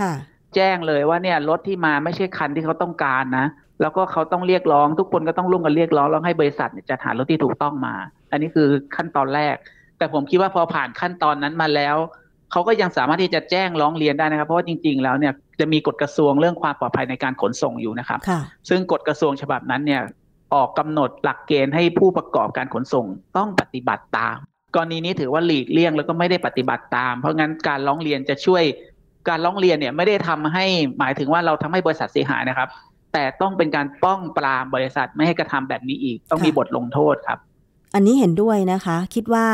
[0.55, 3.45] แจ้งเลยว่าเนี่ยรถที่มาไม่ใช่คันที่เขาต้องการนะ
[3.81, 7.95] แล้วก็เขาต้องเรียกร้อง ทุกคนก็ต้องร่วมกันเรียกร้องแล้วให้บริษัทจัดหารถที่ถูกต้องมา
[8.31, 9.55] อันนี้คือขั้นตอนแรก
[9.97, 11.95] แต่ผมคิดว่าพอผ่านขั้นตอนนั้นมาแล้ว
[12.51, 18.19] เขาก็ยังสามารถที่จะแจ้งร้องเรียนได้นะครับ เพราะว่าจริง ๆ แล้วเนี่ยจะมีกฎกระทรวงเรื่องความปลอดภัยในการขนส่งอยู่นะครับ
[18.69, 20.01] ซึ่งกฎกระทรวงฉบับนั้นเนี่ย
[20.53, 23.05] ออกกำหนดหลักเกณฑ์ให้ผู้ประกอบการขนส่ง
[23.37, 24.37] ต้องปฏิบัติตาม
[24.75, 28.63] กรณีนี้ถือว่าหลีกเลี่ยงแล้วก็ไม่ได้ปฏิบัติตาม เพราะงั้นการร้องเรียนจะช่วย
[29.29, 30.65] การร้องเรียนเนี่ยไม่ได้ทำให้
[30.99, 32.69] หมายถึงว่าเราทำให้บริษัทเสียหายนะครับ
[33.13, 37.39] แต่ต้องเป็นการป้องปรามบริษัทไม่ให้กระทำแบบนี้อีก ต้องมีบทลงโทษครับ
[37.95, 39.45] อันนี้เห็นด้วยนะคะ คิดว่า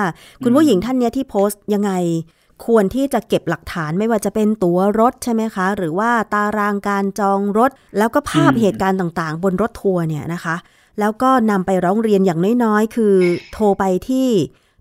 [0.44, 1.92] คุณผู้หญิงท่านนี้ที่โพสต์ยังไง
[2.66, 10.56] ควรที่จะเก็บหลักฐานไม่ว่าจะเป็นตั๋วรถใช่ไหมคะ หรือว่าตารางการจองรถ แล้วก็ภาพเหตุการณ์ต่างๆ บนรถทัวร์เนี่ยนะคะ
[11.00, 13.14] แล้วก็นำไปร้องเรียนอย่างน้อยๆ คือ
[13.54, 14.30] โทรไปที่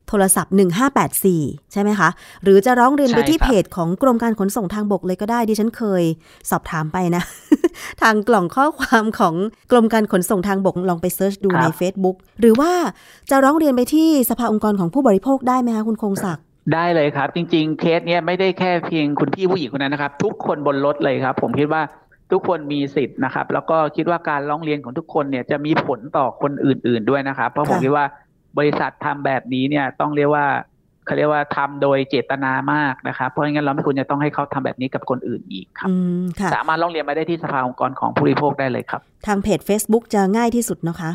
[0.08, 0.54] โทรศัพท์
[1.12, 2.08] 1584 ใช่ไหมคะ
[2.42, 6.02] หรือจะร้องเรียนไปที่เพจของกรมการขนส่งทางบกเลยก็ได้ ดิฉันเคย
[6.50, 7.22] สอบถามไปนะ
[8.02, 9.34] ทางกล่องข้อความของ
[9.70, 12.72] กรมการขนส่งทางบกลองไปเซิร์ชดูใน Facebook หรือว่า
[13.30, 16.44] จะร้องเรียนไปที่สภาองค์กรของผู้บริโภคได้ไหมคะคุณคงศักดิ์
[16.74, 21.82] ได้เลยครับ จริง ๆ เคสเนี้ยไม่ได้แค่เพียงคุณพี่ผู้หญิงคนนั้นนะครับ ทุกคนบนรถเลยครับ ผมคิดว่า
[22.32, 28.06] ทุกคนมีสิทธิ์นะครับ แล้วก็คิดว่าการร้องเรียนของทุกคนเนี่ยจะมีผลต่อคนอื่น ๆด้วยนะครับ เพราะผมคิดว่า
[28.58, 30.46] บริษัททำแบบนี้เนี่ยต้องเรียกว่า
[31.06, 35.90] เขาเรียกว่าทำโดยเจตนามากนะครับเพราะงั้นเราไม่ควรจะต้องให้เขาทำแบบนี้กับคนอื่นอีกครับ
[36.54, 41.10] สามารถร้องเรียนมาได้ที่สภาองค์กรของผู้บริโภคได้เลยครับ ทางเพจ Facebook จะง่ายที่สุดนะคะ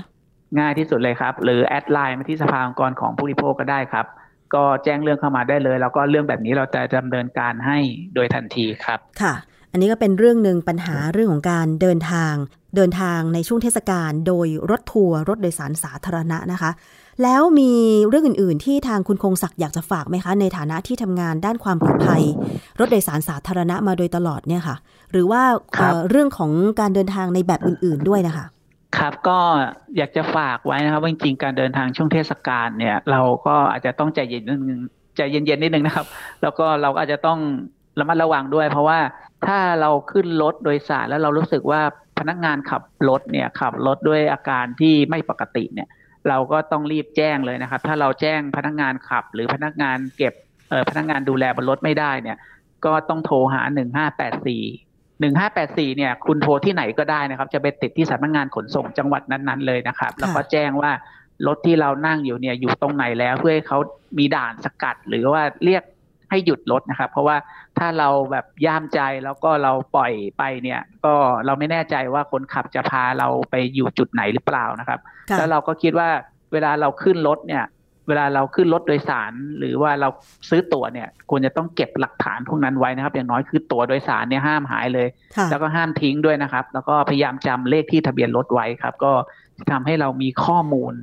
[0.60, 4.06] ง่ายที่สุดเลยครับ หรือแอดไลน์มาที่สภาองค์กรของผู้บริโภคก็ได้ครับ
[4.54, 7.78] ก็แจ้งเรื่องเข้ามาได้เลย แล้วก็เรื่องแบบนี้เราจะดำเนินการให้
[8.16, 9.34] โดยทันทีครับค่ะ
[9.72, 12.34] อันนี้ก็เป็นเรื่องหนึ่งปัญหาเรื่องของการเดินทาง
[12.76, 16.72] เดินทางในช่วงเทศกาลโดยรถทัวร์รถโดยสารสาธารณะนะคะ
[17.24, 17.72] แล้วมี
[18.10, 22.24] เรื่องอื่น ๆ ที่ทางคุณคงศักดิ์อยากจะฝากไหมคะ ในฐานะที่ทำงานด้านความปลอดภัย
[22.80, 24.76] รถโดยสารสาธารณะมาโดยตลอดเนี่ยค่ะ
[25.12, 25.42] หรือว่า
[26.10, 28.46] เรื่องของการเดินทางในแบบอื่น ๆ ด้วยนะคะ
[29.00, 29.40] ครับก็
[29.98, 34.82] อยากจะฝากไว้นะครับว่าจริงๆการเดินทางช่วงเทศกาลเนี่ย เราก็อาจจะต้องใจเย็นนิดนึง
[35.18, 36.06] ใจเย็นๆนิดนึงนะครับ
[36.42, 37.40] แล้วก็เราก็อาจจะต้อง
[38.00, 39.00] ระมัดระวังด้วย เพราะว่า
[39.48, 41.82] ถ้าเราขึ้นรถโดยสารแล้วเรารู้สึกว่า
[42.20, 45.88] พนักงานขับรถเนี่ยขับรถด้วยอาการที่ไม่ปกติเนี่ย
[46.30, 50.34] เราก็ต้องรีบแจ้งเลยนะครับ ถ้าเราแจ้งพนักงานขับ หรือพนักงานเก็บ
[50.70, 52.38] เออพนักงานดูแลบนรถไม่ได้เนี่ย
[52.86, 54.64] ก็ต้องโทรหาหนึ่งห้าแปดสี่
[55.20, 60.92] หนึ่งห้าแปดสี่เนี่ยคุณโทรที่ไหนก็ได้นะครับ จะไปติดที่สำนักงานขนส่งจังหวัดนั้นๆเลยนะครับ แล้วก็แจ้งว่า
[61.48, 63.80] รถที่เรานั่งอยู่เนี่ยอยู่ตรงไหนแล้วเพื่อให้เขา
[64.18, 65.84] มีด่านสกัด หรือว่าเรียก
[66.30, 67.38] ให้หยุดรถนะครับ เพราะว่า
[67.78, 71.14] ถ้าเราแบบย่ามใจแล้วก็เราปล่อยไปเนี่ย ก็
[71.46, 75.00] เราไม่แน่ใจว่าคนขับจะพาเราไปอยู่จุดไหนหรือเปล่านะครับ
[75.38, 76.10] แล้วเราก็คิดว่า
[76.54, 77.64] เวลาเราขึ้นรถเนี่ย
[78.08, 80.10] เวลาเราขึ้นรถโดยสาร หรือว่าเรา
[80.50, 85.08] ซื้อตั๋วเนี่ยควรจะต้องเก็บหลักฐานพวกนั้นไว้นะครับ อย่างน้อยคือตั๋วโดยสารเนี่ยห้ามหายเลย
[85.52, 89.12] แล้วก็ห้ามทิ้งด้วยนะครับ แล้วก็พยายามจำเลขที่ทะเบียนรถไว้ครับ ก็
[89.72, 90.94] ทำให้เรามีข้อมูล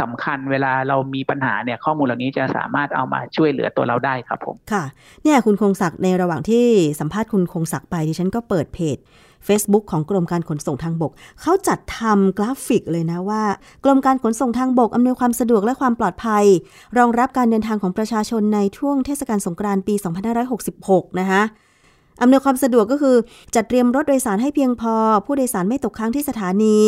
[0.00, 4.84] สำคัญเวลาเรามีปัญหาเนี่ยข้อมูลเหล่านี้จะสามารถเอามาช่วยเหลือตัวเราได้ครับผมค่ะ
[5.24, 6.64] เนี่ยคุณคงศักดิ์ในระหว่างที่
[7.00, 8.96] สัมภาษณ์คุณคงศักดิ์ไปดิฉันก็เปิดเพจ
[9.46, 13.42] Facebook ของกรมการขนส่งทางบก เขาจัดทำกราฟิกเลยนะว่า
[13.84, 16.44] กรมการขนส่งทางบกอำนวยความสะดวกและความปลอดภัย
[16.98, 19.94] รองรับการเดินทางของประชาชนในช่วงเทศกาลสงกรานต์ปี
[20.56, 21.42] 2566 นะคะ
[22.22, 23.16] อำนวยความสะดวกก็คือ
[23.54, 24.94] จัดเตรียมรถโดยสารให้เพียงพอ
[25.26, 26.78] ผู้โดยสารไม่ตกค้างที่สถานี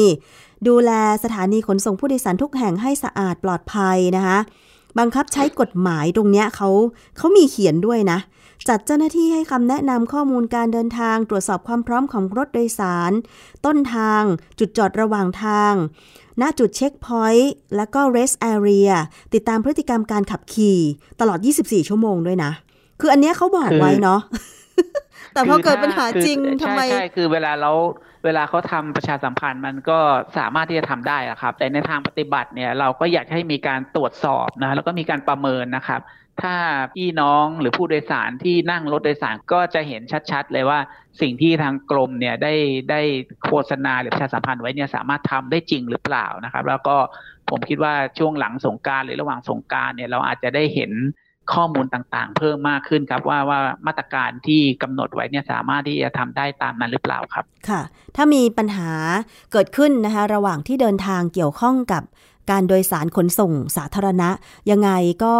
[0.69, 0.91] ดูแล
[1.25, 4.39] สถานีขนส่งผู้โดยสารทุกแห่งให้สะอาดปลอดภัยนะคะ
[4.99, 6.69] บังคับใช้กฎหมายตรงเนี้ยเขา
[7.17, 8.19] เขามีเขียนด้วยนะ
[8.69, 13.13] จัดเจ้าหน้าที่ให้คำแนะนำข้อมูลการเดินทาง ตรวจสอบความพร้อมของรถโดยสาร
[13.67, 14.23] ต้นทาง
[14.59, 15.73] จุดจอดระหว่างทาง
[16.41, 18.91] ณจุดเช็คพอยต์แล้วก็ rest area
[19.35, 20.79] ติดตามพฤติกรรมการขับขี่
[21.21, 22.53] ตลอด 24 ชั่วโมงด้วยนะ
[23.01, 24.21] คืออันเนี้ยเขาบอกไว้เนาะ
[25.33, 27.71] แต่พอเกิดปัญหาจริงทำไมใช่คือเวลาเรา
[28.25, 29.99] เวลาเขาทำประชาสัมพันธ์มันก็
[30.39, 36.01] สามารถที่จะทำได้ครับ แต่ในทางปฏิบัติเนี่ยเราก็อยากให้มีการตรวจสอบนะแล้วก็มีการประเมินนะครับ
[36.43, 36.57] ถ้า
[36.95, 40.79] พี่น้องหรือผู้โดยสารที่นั่งรถโดยสารก็จะเห็นชัดๆ เลยว่า
[41.21, 42.55] สิ่งที่ทางกรมเนี่ยได้
[42.91, 43.01] ได้
[43.45, 46.97] โฆษณาหรือประชาสัมพันธ์ไว้เนี่ยสามารถทำได้จริงหรือเปล่านะครับ แล้วก็
[47.51, 50.93] ผมคิดว่าช่วงหลังสงการหรือระหว่างสงการเนี่ยเราอาจจะได้เห็น
[51.53, 57.83] ข้อมูลต่างๆ เพิ่มมากขึ้นครับว่าว่ามาตรการที่กำหนดไว้เนี่ยสามารถที่จะทำได้ตามนั้นหรือเปล่าครับ ค่ะ
[58.17, 58.91] ถ้ามีปัญหา
[59.53, 62.03] เกิดขึ้นนะคะระหว่างที่เดินทางเกี่ยวข้องกับ
[62.51, 64.31] การโดยสารขนส่งสาธารณะ
[64.71, 64.91] ยังไง
[65.25, 65.35] ก็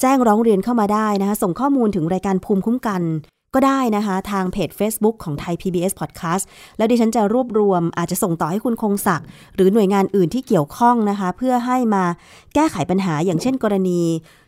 [0.00, 3.02] แจ้งร้องเรียนเข้ามาได้นะคะ ส่งข้อมูลถึงรายการภูมิคุ้มกัน
[3.54, 6.44] ก็ได้นะคะ ทางเพจ Facebook ของไทย PBS Podcast
[6.76, 12.04] แล้วดิฉันจะรวบรวมอาจจะส่งต่อให้คุณคงศักดิ์หรือหน่วยงานอื่นที่เกี่ยวข้องนะคะ เพื่อให้มา
[12.54, 14.00] แก้ไขปัญหาอย่างเช่นกรณี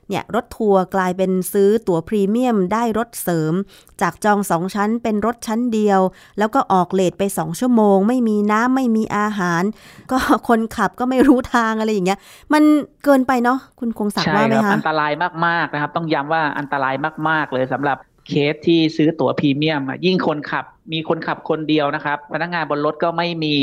[0.09, 3.55] เนี่ยรถทัวร์กลายเป็นซื้อตั๋วพรีเมียมได้รถเสริม
[4.01, 6.01] จากจองสองชั้นเป็นรถชั้นเดียว
[6.39, 9.63] แล้วก็ออกเลทไปสองชั่วโมง ไม่มีน้ำไม่มีอาหาร
[10.11, 10.19] ก็
[10.49, 12.19] คนขับก็ไม่รู้ทางอะไรอย่างเงี้ย
[12.53, 12.63] มัน
[13.05, 15.13] เกินไปเนาะคุณคงสักว่าไหมคะอันตราย
[15.47, 16.95] มากๆนะครับ ต้องย้ำว่าอันตราย
[17.29, 23.55] มาก ๆ เลยสำหรับเคสที่ซื้อตั๋วพรีเมียมยิ่งคนขับมีคนขับคนเดียวนะครับ พนักงานบนรถก็ไม่มี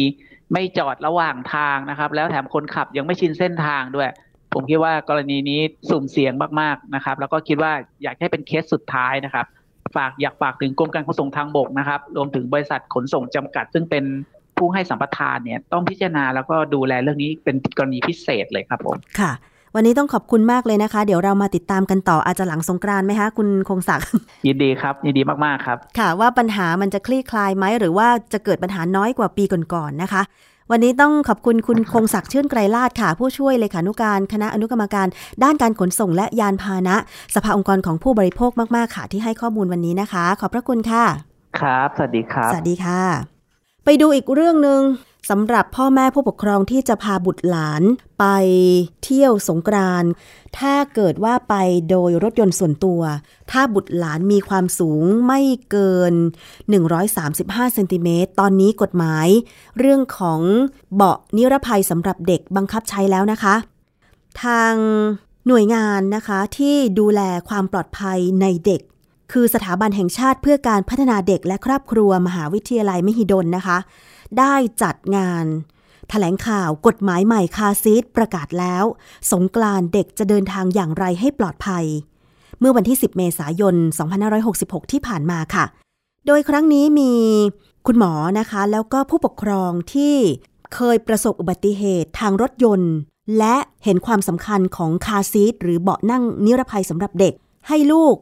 [0.54, 4.10] ไม่จอดระหว่างทางนะครับ แล้วแถมคนขับยังไม่ชินเส้นทางด้วย
[4.56, 7.72] ผมคิดว่ากรณีนี้สุ่มเสี่ยงมากๆนะครับ แล้วก็คิดว่า
[8.04, 9.46] อยากให้เป็นเคสสุดท้ายนะครับ
[9.96, 14.04] ฝากอยากฝากถึงกรมการขนส่งทางบกนะครับ รวมถึงบริษัทขนส่งจำกัด ซึ่งเป็น
[14.58, 19.32] ผู้ให้สัมปทานเนี่ยต้องพิจารณาแล้วก็ดูแลเรื่องนี้เป็นกรณีพิเศษเลยครับผมค่ะ
[19.76, 24.08] วันนี้ต้องขอบคุณมากเลยนะคะ เดี๋ยวเรามาติดตามกันต่ออาจจะหลังสงกรานไหมคะคุณคงศักดิ์
[24.48, 30.22] ยินดีครับยินดีมากๆครับ ค่ะว่าปัญหามันจะคลี่คลายไหมหรือว่าจะเกิดปัญหาน้อยกว่าปีก่อนๆนะคะ
[30.72, 35.08] วันนี้ต้องขอบคุณคุณคงศักดิ์ชื่นไกรลาดค่ะ ผู้ช่วยเลขานุการ คณะอนุกรรมการ
[35.44, 36.96] ด้านการขนส่งและยานพาหนะ
[37.36, 41.06] สภาองค์กรของผู้บริโภคมากๆค่ะ ที่ให้ข้อมูลวันนี้นะคะ ขอบพระคุณค่ะ
[41.60, 43.02] ครับ สวัสดีครับ สวัสดีค่ะ
[43.86, 44.82] ไปดูอีกเรื่องหนึ่ง
[45.30, 47.84] สำหรับพ่อแม่ผู้ปกครองที่จะพาบุตรหลาน
[48.20, 48.26] ไป
[49.04, 50.04] เที่ยวสงกราน
[50.60, 51.56] ถ้าเกิดว่าไป
[51.90, 53.02] โดยรถยนต์ส่วนตัว
[53.52, 56.14] ถ้าบุตรหลานมีความสูงไม่เกิน
[56.94, 59.28] 135เซนติเมตรตอนนี้กฎหมาย
[59.80, 60.42] เรื่องของ
[60.96, 63.56] เบาะนิรภัยสำหรับเด็กบังคับใช้แล้วนะคะ
[64.44, 64.74] ทาง
[65.48, 68.82] หน่วยงานนะคะที่ดูแลความปลอดภัยในเด็ก
[69.32, 73.78] คือสถาบันแห่งชาติเพื่อการพัฒนาเด็กและครอบครัวมหาวิทยาลัยมหิดลนะคะ
[74.40, 78.84] ได้จัดงานถแถลงข่าวกฎหมายใหม่คาซีดประกาศแล้ว
[79.32, 81.86] สงกรานเด็กจะเดินทางอย่างไรให้ปลอดภัย
[82.60, 83.76] เมื่อวันที่ 10 เมษายน
[84.34, 85.66] 2566 ที่ผ่านมาค่ะ
[86.26, 87.14] โดยครั้งนี้มี
[87.86, 90.16] คุณหมอนะคะ แล้วก็ผู้ปกครองที่
[90.76, 92.94] เคยประสบอุบัติเหตุทางรถยนต์
[93.38, 97.34] และเห็นความสำคัญของคาซีทหรือเบาะนั่งนิรภัยสำหรับเด็ก
[97.68, 98.16] ให้ลูก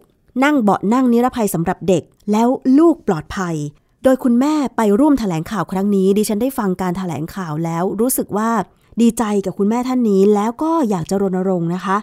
[0.44, 2.48] นั่งเบาะนั่งนิรภัยสำหรับเด็ก แล้ว
[2.80, 3.56] ลูกปลอดภัย
[4.04, 8.50] โดยคุณแม่ไปร่วมถแถลงข่าวครั้งนี้ ดิฉันได้ฟังการถแถลงข่าวแล้ว รู้สึกว่า
[9.02, 11.98] ดีใจกับคุณแม่ท่านนี้ แล้วก็อยากจะรณรงค์นะคะ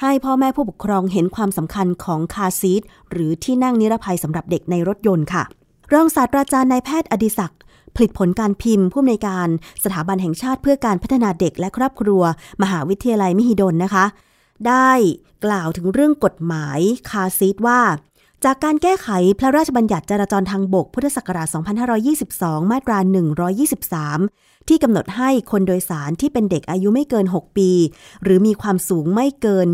[0.00, 5.42] ให้พ่อแม่ผู้ปกครองเห็นความสำคัญของคาซีทหรือที่นั่งนิรภัยสำหรับเด็กในรถยนต์ค่ะ
[5.92, 7.60] รองศาสตราจารย์นายแพทย์อดิศักดิ์
[7.94, 9.48] ผลิตผลการพิมพ์ผู้อำนวยการ
[9.84, 12.22] สถาบันแห่งชาติเพื่อการพัฒนาเด็กและครอบครัว
[12.62, 14.04] มหาวิทยาลัยมหิดลนะคะ
[14.68, 14.90] ได้
[15.44, 17.80] กล่าวถึงเรื่องกฎหมายคาซีดว่า
[18.44, 21.48] จากการแก้ไขพระราชบัญญัติจราจรทางบกพุทธศักราช
[22.10, 22.98] 2522 มาตรา
[23.84, 27.70] 123 ที่กำหนดให้คนโดยสารที่เป็นเด็กอายุไม่เกิน 6 ปี
[28.22, 29.66] หรือมีความสูงไม่เกิน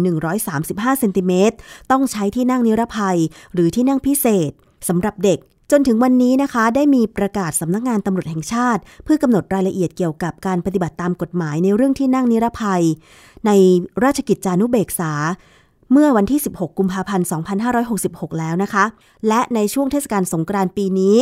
[0.46, 1.56] 135 เซนติเมตร
[1.90, 3.18] ต้องใช้ที่นั่งนิรภัย
[3.54, 4.50] หรือที่นั่งพิเศษ
[4.88, 5.38] สำหรับเด็ก
[5.70, 12.82] จนถึงวันนี้นะคะ ได้มีประกาศสำนักงานตำรวจแห่งชาติ เพื่อกำหนดรายละเอียดเกี่ยวกับการปฏิบัติตามกฎหมายในเรื่องที่นั่งนิรภัย
[13.46, 13.50] ใน
[14.04, 15.12] ราชกิจจานุเบกษา
[15.92, 17.26] เมื่อวันที่ 16 กุมภาพันธ์
[17.82, 18.84] 2566 แล้วนะคะ
[19.28, 21.16] และในช่วงเทศกาลสงกรานต์ปีนี้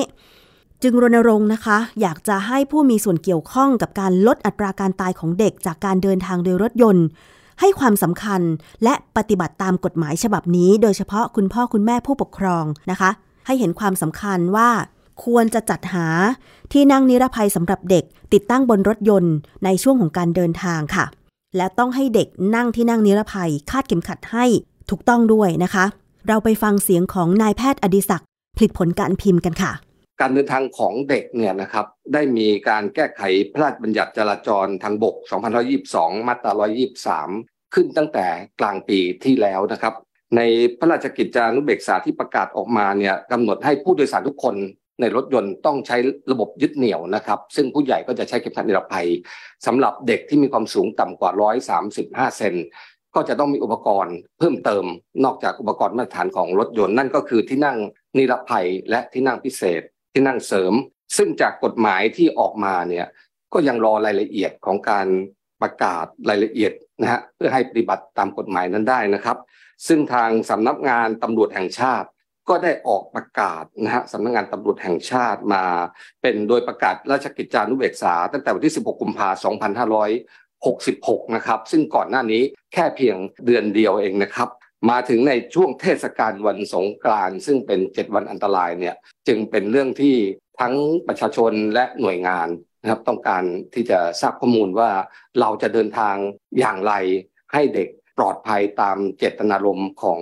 [0.83, 7.07] จึงรณรงค์นะคะ อยากจะให้ผู้มีส่วนเกี่ยวข้องกับการลดอัตราการตายของเด็กจากการเดินทางโดยรถยนต์
[7.61, 8.40] ให้ความสำคัญ
[8.85, 13.11] และปฏิบัติตามกฎหมายฉบับนี้ โดยเฉพาะคุณพ่อคุณแม่ผู้ปกครองนะคะ
[13.46, 14.68] ให้เห็นความสำคัญว่า
[15.24, 16.07] ควรจะจัดหา
[16.72, 21.04] ที่นั่งนิรภัยสำหรับเด็กติดตั้งบนรถยนต์ในช่วงของการเดินทางค่ะ
[21.56, 24.44] และต้องให้เด็กนั่งที่นั่งนิรภัย คาดเข็มขัดให้
[24.90, 25.84] ถูกต้องด้วยนะคะ
[26.28, 29.72] เราไปฟังเสียงของนายแพทย์อดิศักดิ์ผลิตผลการพิมพ์กันค่ะ
[30.20, 35.14] การเดินทางของเด็กเนี่ยนะครับ ได้มีการแก้ไขพระราชบัญญัติจราจรทางบก
[35.72, 36.52] 2522 มาตรา
[37.14, 38.26] 123 ขึ้นตั้งแต่
[38.61, 39.94] กลางปีที่แล้วนะครับ
[40.37, 40.40] ใน
[40.78, 44.54] พระราชกิจจานุเบกษาที่ประกาศออกมาเนี่ยกำหนดให้ผู้โดยสารทุกคน
[45.00, 45.96] ในรถยนต์ต้องใช้
[46.32, 49.08] ระบบยึดเหนี่ยวนะครับ ซึ่งผู้ใหญ่ก็จะใช้เข็มขัดนิรภัย
[49.66, 51.30] สำหรับเด็กที่มีความสูงต่ำกว่า
[51.84, 52.54] 135 เซน
[53.14, 54.84] ก็จะต้องมีอุปกรณ์เพิ่มเติม
[55.24, 57.78] นอกจากอุปกรณ์มาตรฐานของรถยนต์นั่นก็คือที่นั่ง
[58.16, 59.82] นิรภัยและที่นั่งพิเศษ
[60.12, 60.72] ที่นั่งเสริม
[61.16, 63.06] ซึ่งจากกฎหมายที่ออกมาเนี่ย
[63.52, 65.06] ก็ยังรอรายละเอียดของการ
[65.62, 69.37] ประกาศรายละเอียดนะฮะเพื่อให้ปฏิบัติตามกฎหมายนั้นได้นะครับ
[69.87, 72.08] ซึ่งทางสำนักงานตำรวจแห่งชาติ
[72.48, 75.64] ก็ได้ออกประกาศนะฮะสำนักงานตำรวจแห่งชาติมา
[76.22, 79.76] เป็นโดยประกาศราชกิจจานุเบกษา ตั้งแต่วันที่ 16 กุมภาพันธ์
[81.28, 84.48] 2566 นะครับ ซึ่งก่อนหน้านี้แค่เพียงเดือนเดียวเองนะครับ
[84.90, 88.94] มาถึงในช่วงเทศกาลวันสงกรานต์ซึ่งเป็น 7 วันอันตรายเนี่ย
[89.28, 90.16] จึงเป็นเรื่องที่
[90.61, 90.74] ทั้ง
[91.08, 92.48] ประชาชนและหน่วยงาน
[92.82, 94.90] นะครับต้องการที่จะทราบข้อมูลว่า
[95.40, 96.16] เราจะเดินทาง
[96.58, 96.92] อย่างไร
[97.52, 100.20] ให้เด็กปลอดภัยตามเจตนารมณ์ของ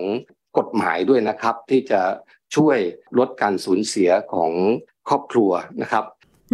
[0.59, 2.01] กฎหมายด้วยนะครับ ที่จะ
[2.57, 2.79] ช่วย
[3.19, 4.53] ลดการสูญเสียของ
[5.09, 5.51] ครอบครัว
[5.83, 6.05] นะครับ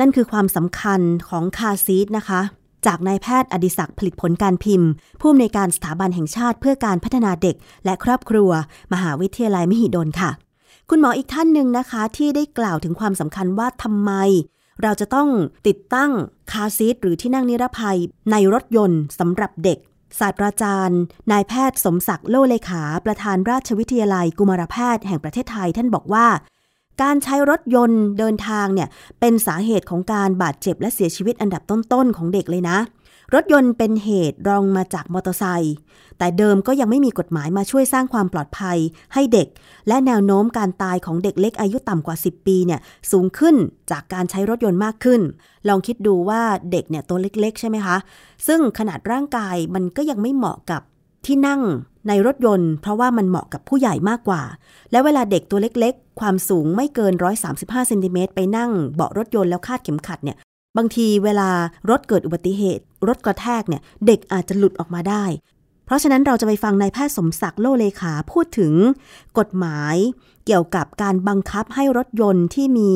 [0.01, 2.41] นั่นคือความสำคัญของคาซีดนะคะ
[2.87, 8.51] จากนายแพทย์อดิศักดิ์ผลิตผลการพิมพ์ ผู้อำนวยการสถาบันแห่งชาติเพื่อการพัฒนาเด็ก และครอบครัว
[8.93, 10.31] มหาวิทยาลัยมหิดลค่ะ
[10.91, 14.13] คุณหมออีกท่านหนึ่งนะคะ ที่ได้กล่าวถึงความสำคัญว่าทำไม
[14.83, 15.29] เราจะต้อง
[15.67, 16.11] ติดตั้ง
[16.53, 17.99] คาซีทหรือที่นั่งนิรภัย
[18.31, 19.79] ในรถยนต์สำหรับเด็ก
[20.21, 21.01] ศาสตราจารย์
[21.33, 26.27] นายแพทย์สมศักดิ์โลเลขา ประธานราชวิทยาลัยกุมารแพทย์แห่งประเทศไทย ท่านบอกว่า
[27.03, 28.89] การใช้รถยนต์เดินทางเนี่ย
[29.21, 32.79] เป็นสาเหตุของการบาดเจ็บและเสียชีวิตอันดับต้นๆของเด็กเลยนะ
[33.35, 35.77] รถยนต์เป็นเหตุรองมาจากมอเตอร์ไซค์
[36.19, 38.79] แต่เดิมก็ยังไม่มีกฎหมายมาช่วยสร้างความปลอดภัย
[39.15, 39.49] ให้เด็ก
[39.89, 42.81] และแนวโน้มการตายของเด็กเล็กอายุต่ำกว่า 10 ปีเนี่ย
[43.11, 43.57] สูงขึ้น
[43.91, 45.21] จากการใช้รถยนต์มากขึ้น
[45.69, 47.97] ลองคิดดูว่าเด็กเนี่ยตัวเล็กๆ ใช่ไหมคะ
[48.47, 50.83] ซึ่งขนาดร่างกายมันก็ยังไม่เหมาะกับ
[51.27, 51.63] ที่นั่ง
[52.09, 54.43] ในรถยนต์ เพราะว่ามันเหมาะกับผู้ใหญ่มากกว่า
[54.91, 57.13] และเวลาเด็กตัวเล็กๆ ความสูงไม่เกิน
[57.51, 60.37] 135เซนติเมตรไปนั่งเบาะรถยนต์แล้วคาดเข็มขัดเนี่ย
[60.77, 61.51] บางทีเวลา
[61.91, 65.25] รถเกิดอุบัติเหตุ รถกระแทกเนี่ยเด็กอาจจะหลุดออกมาได้
[65.85, 68.73] เพราะฉะนั้นเราจะไปฟังนายแพทย์สมศักดิ์โลเลขาพูดถึง
[69.39, 69.97] กฎหมาย
[70.47, 72.91] เกี่ยวกับการบังคับให้รถยนต์ที่มี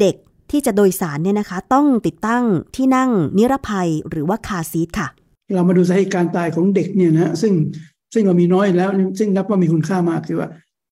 [0.00, 0.16] เด็ก
[0.50, 2.44] ที่จะโดยสารเนี่ยนะคะ ต้องติดตั้ง
[2.76, 5.08] ที่นั่งนิรภัยหรือว่าคาซีทค่ะ
[5.54, 7.52] เรามาดูสาเหตุการตายของเด็กเนี่ยนะซึ่ง
[8.14, 10.48] ซึ่งเรามีน้อยแล้วซึ่งนับว่ามีคุณค่ามากคือว่า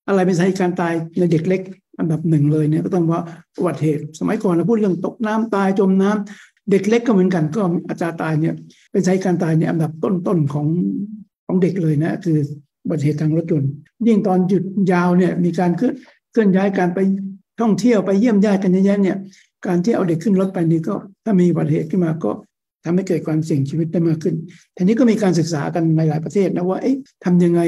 [0.08, 1.60] อะไรเป็นสาเหตุการตายในเด็กเล็ก
[2.00, 3.20] อันดับหนึ่งเลยเนี่ยก็ต้องว่า
[3.58, 8.54] อุบัติเหตุ สมัยก่อนเราพูดเรื่องตกน้ำตายจมน้ำเด็กเล็กก็เหมือนกันก็อาจารย์ตายเนี่ย
[8.92, 10.66] เป็นสาเหตุการตายเนี่ยอันดับต้นๆของ
[11.46, 12.38] ของเด็กเลยนะคือ
[12.84, 13.70] อุบัติเหตุทางรถยนต์
[14.06, 15.94] ยิ่งตอนหยุดยาวเนี่ยมีการเคลื่อน
[16.32, 16.98] เคลื่อนย้ายการไป
[17.60, 19.16] ท่องเที่ยวไปเยี่ยมญาติกันเยอะๆเนี่ย
[19.66, 22.32] การที่เอาเด็กขึ้นรถไปนี่ก็ถ้ามีอุบัติเหตุขึ้นมาก็
[22.84, 24.34] ทำให้เกิดความเสี่ยงชีวิตได้มากขึ้น
[24.76, 27.60] ทีนี้ก็มีการศึกษากันในหลายประเทศนะว่าเอ๊ะทำยังไง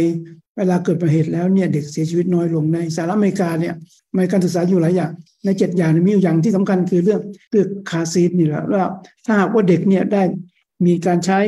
[0.57, 3.75] เวลาเกิดประเหตุแล้วเนี่ยเด็กเสียชีวิตน้อยลงในสหรัฐอเมริกาเนี่ย
[4.17, 5.13] มีการศึกษาอยู่หลายอย่าง
[5.45, 8.85] ในเจ็ดอย่างมีอยู่อย่างที่สำคัญคือเรื่องเรื่องคาซีดนี่แหละว่า
[9.27, 10.23] ถ้าหากว่าเด็กเนี่ยได้
[10.87, 11.39] มีการใช้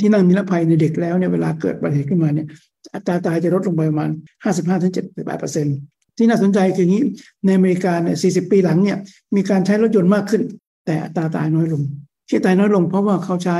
[0.00, 2.46] ที่นั่งนิรภัยในเด็กแล้วเนี่ยเวลาเกิดประเหตุขึ้นมาเนี่ย
[2.94, 4.10] อัตราตายจะลดลงไปประมาณ
[4.44, 5.76] 55ถึง78เปอร์เซ็นต์
[6.16, 7.04] ที่น่าสนใจคืออย่างนี้
[7.44, 8.98] ในอเมริกาเนี่ย 40 ปีหลังเนี่ย
[9.36, 10.42] มีการใช้รถยนต์มากขึ้น
[10.86, 11.82] แต่อัตราตายน้อยลง
[12.28, 13.56] ที่ตายน้อยลงเพราะว่าเขาใช้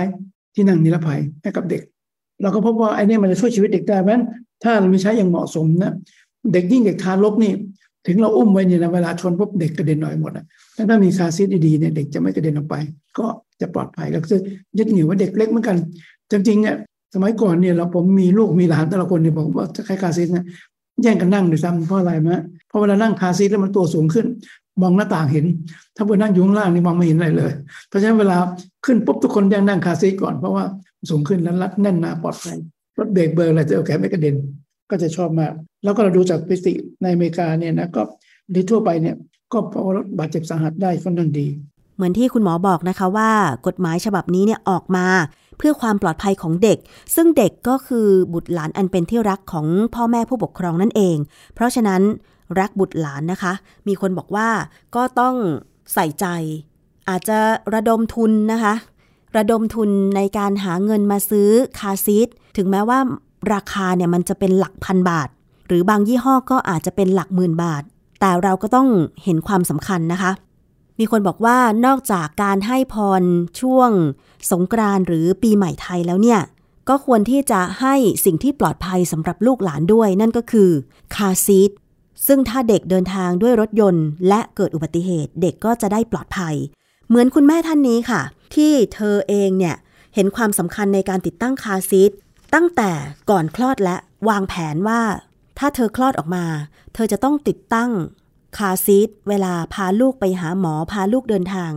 [0.55, 1.83] ที่นั่งนิรภัยให้กับเด็ก
[2.43, 4.25] เราก็พบว่าไอ้นี่มันจะช่วยชีวิตเด็กได้เพราะฉะนั้น
[4.63, 5.93] ถ้าเราไม่ใช้อย่างเหมาะสมนะ
[6.53, 7.53] เด็กยิ่งเด็กทารกนี่
[8.07, 10.45] ถึงเราอุ้มไว้เนี่ยนะเวลาชนปุ๊บเด็กกระเด็นหน่อยหมดอะ
[10.91, 12.75] ถ้ามีคาซีทดีๆเนี่ยเด็กจะไม่กระเด็นออกไป
[13.19, 13.27] ก็
[13.61, 14.29] จะปลอดภัยแล้วก็
[14.79, 15.77] ยึดเหนี่ยวว่าเด็กเล็กเหมือนกัน
[16.31, 16.77] จริงๆเนี่ย
[17.15, 20.45] สมัยก่อนเนี่ยเราผมมีลูกมีหลานแต่ละคนเนี่ยบอกว่าจะใช้คาซีทนะ
[21.03, 24.27] แย่งกันนั่งด้วยซ้ำเพราะอะไรมะเพราะเวลานั่งคาซีทแล้วมันตัวสูงขึ้น
[24.83, 25.47] มองหน้าต่างเห็น
[25.97, 27.53] ถ้าเพื่อนั่งอยู่ข้างล่างนี่มองไม่เห็นอะไรเลย
[27.89, 28.37] เพราะฉะนั้นเวลา
[28.85, 30.65] ขึ้นปุ๊บทุกคนแย่งนั่งคาซีทก่อนเพราะว่า
[31.11, 32.57] สูงขึ้นแล้วรัดแน่นหนาปลอดภัย
[32.99, 34.37] รถเบรกเบอร์อะไรจะเอาแขนไม่กระเด็น
[34.91, 35.53] ก็จะชอบมาก
[35.85, 38.03] แล้วก็เราดูจากพิสิในอเมริกาเนี่ยนะก็
[38.55, 39.17] ดีทั่วไปเนี่ย
[39.53, 39.85] ก็เพราะ
[40.19, 41.47] บาดเจ็บสาหัสได้ค่อนข้างดี
[41.97, 43.31] เหมือนที่คุณหมอบอกนะคะว่า
[43.67, 45.07] กฎหมายฉบับนี้เนี่ยออกมา
[45.59, 46.79] เพื่อความปลอดภัยของเด็ก
[47.15, 51.17] ซึ่งเด็กก็คือบุตรหลานอันเป็นที่รักของพ่อแม่ผู้ปกครองนั่นเอง
[51.55, 52.03] เพราะฉะนั้น
[52.61, 53.53] รักบุตรหลานนะคะ
[53.89, 54.49] มีคนบอกว่า
[54.97, 55.35] ก็ต้อง
[55.95, 56.27] ใส่ใจ
[57.09, 57.39] อาจจะ
[57.75, 58.75] ระดมทุนนะคะ
[59.37, 62.99] ระดมทุนในการหาเงินมาซื้อคาซีท ถึงแม้ว่า
[63.53, 65.29] ราคาเนี่ยมันจะเป็นหลักพันบาท
[65.67, 67.83] หรือบางยี่ห้อก็อาจจะเป็นหลักหมื่นบาท
[68.21, 68.89] แต่เราก็ต้อง
[69.25, 70.33] เห็นความสำคัญนะคะ
[70.99, 73.23] มีคนบอกว่านอกจากการให้พร
[73.61, 73.91] ช่วง
[74.51, 76.41] สงกรานต์หรือปีใหม่ไทยแล้วเนี่ย
[76.89, 80.71] ก็ควรที่จะให้สิ่งที่ปลอดภัยสำหรับลูกหลานด้วย นั่นก็คือ
[81.15, 81.71] คาซีท
[82.27, 86.55] ซึ่งถ้าเด็กเดินทางด้วยรถยนต์ และเกิดอุบัติเหตุ เด็กก็จะได้ปลอดภัย
[87.09, 88.21] เหมือนคุณแม่ท่านนี้ค่ะ
[88.55, 89.77] ที่เธอเองเนี่ย
[90.15, 92.11] เห็นความสำคัญในการติดตั้งคาซีท
[92.55, 92.91] ตั้งแต่
[93.31, 93.97] ก่อนคลอดและ
[94.29, 95.03] วางแผนว่า
[95.59, 96.45] ถ้าเธอคลอดออกมา
[96.95, 97.91] เธอจะต้องติดตั้ง
[98.59, 101.71] คาซีทเวลาพาลูกไปหาหมอพาลูกเดินทาง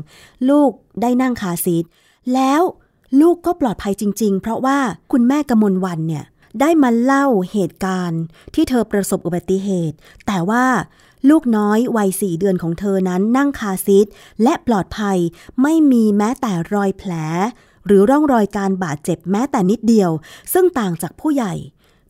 [0.50, 1.84] ลูกได้นั่งคาซีท
[2.34, 2.62] แล้ว
[3.22, 4.80] ลูกก็ปลอดภัยจริง ๆ เพราะว่า
[5.12, 6.26] คุณแม่กมลวันเนี่ย
[6.62, 8.22] ได้มาเล่าเหตุการณ์
[8.54, 9.96] ที่เธอประสบอุบัติเหตุ
[10.28, 10.66] แต่ว่า
[11.30, 14.08] ลูกน้อยวัยสี่เดือนของเธอนั้นนั่งคาซีท
[14.44, 15.18] และปลอดภัย
[15.62, 17.12] ไม่มีแม้แต่รอยแผล
[17.86, 20.12] หรือร่องรอยการบาดเจ็บแม้แต่นิดเดียว
[20.54, 21.54] ซึ่งต่างจากผู้ใหญ่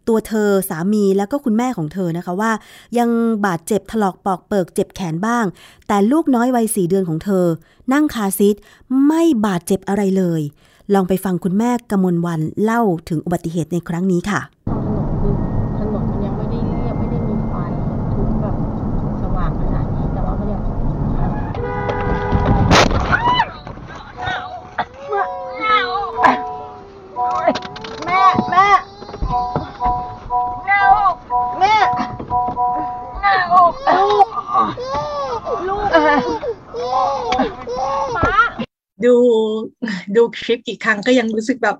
[0.08, 2.52] ตัวเธอสามีแล้วก็คุณแม่ของเธอนะคะว่า
[2.98, 3.10] ยัง
[3.46, 5.46] บาดเจ็บถลอกปอกเปิกเจ็บแขนบ้าง
[5.88, 7.46] แต่ลูกน้อยวัยสี่เดือนของเธอ
[7.94, 8.56] นั่งคาซีท
[9.08, 10.42] ไม่บาดเจ็บอะไรเลย
[10.94, 14.42] ลองไปฟังคุณแม่กมลวันเล่าถึงอุบัติเหตุในครั้งนี้ค่ะ
[35.68, 35.86] ลูก
[39.06, 39.16] ดู
[40.16, 41.78] ดูคลิปกี่ครั้งก็ยังรู้สึกแบบ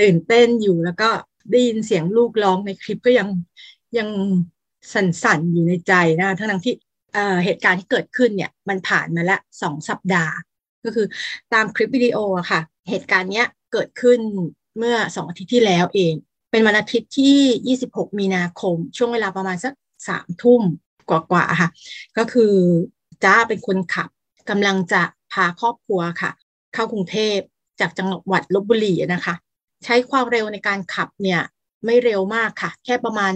[0.00, 1.08] ตื่นเต้นอยู่แล้วก็
[1.50, 3.28] ได้ยินเสียงลูกร้องในคลิปก็ยัง
[3.98, 4.08] ยัง
[4.92, 6.74] สั่นๆอยู่ในใจนะทั้งทั้งที่
[7.44, 10.34] เหตุการณ์ที่เกิดขึ้นเนี่ยมันผ่านมาแล้วสองสัปดาห์
[10.84, 11.06] ก็คือ
[11.52, 14.18] ตามคลิปวิดีโออะค่ะ เหตุการณ์เนี้ยเกิดขึ้น
[14.78, 16.14] เมื่อสองอาทิตย์ที่แล้วเอง
[16.50, 19.72] เป็นวันอาทิตย์ที่ 26 มีนาคม ช่วงเวลาประมาณสัก
[20.08, 20.62] สามทุ่ม
[21.10, 21.70] กว่าๆค่ะ
[22.18, 22.52] ก็คือ
[23.24, 24.08] จ้าเป็นคนขับ
[24.50, 26.30] กำลังจะพาครอบครัวค่ะ
[26.74, 27.38] เข้ากรุงเทพ
[27.80, 29.34] จากจังหวัดลบบุรีนะคะ
[29.84, 31.40] ใช้ความเร็วในการขับเนี่ย
[31.84, 33.32] ไม่เร็วมากค่ะ แค่ประมาณ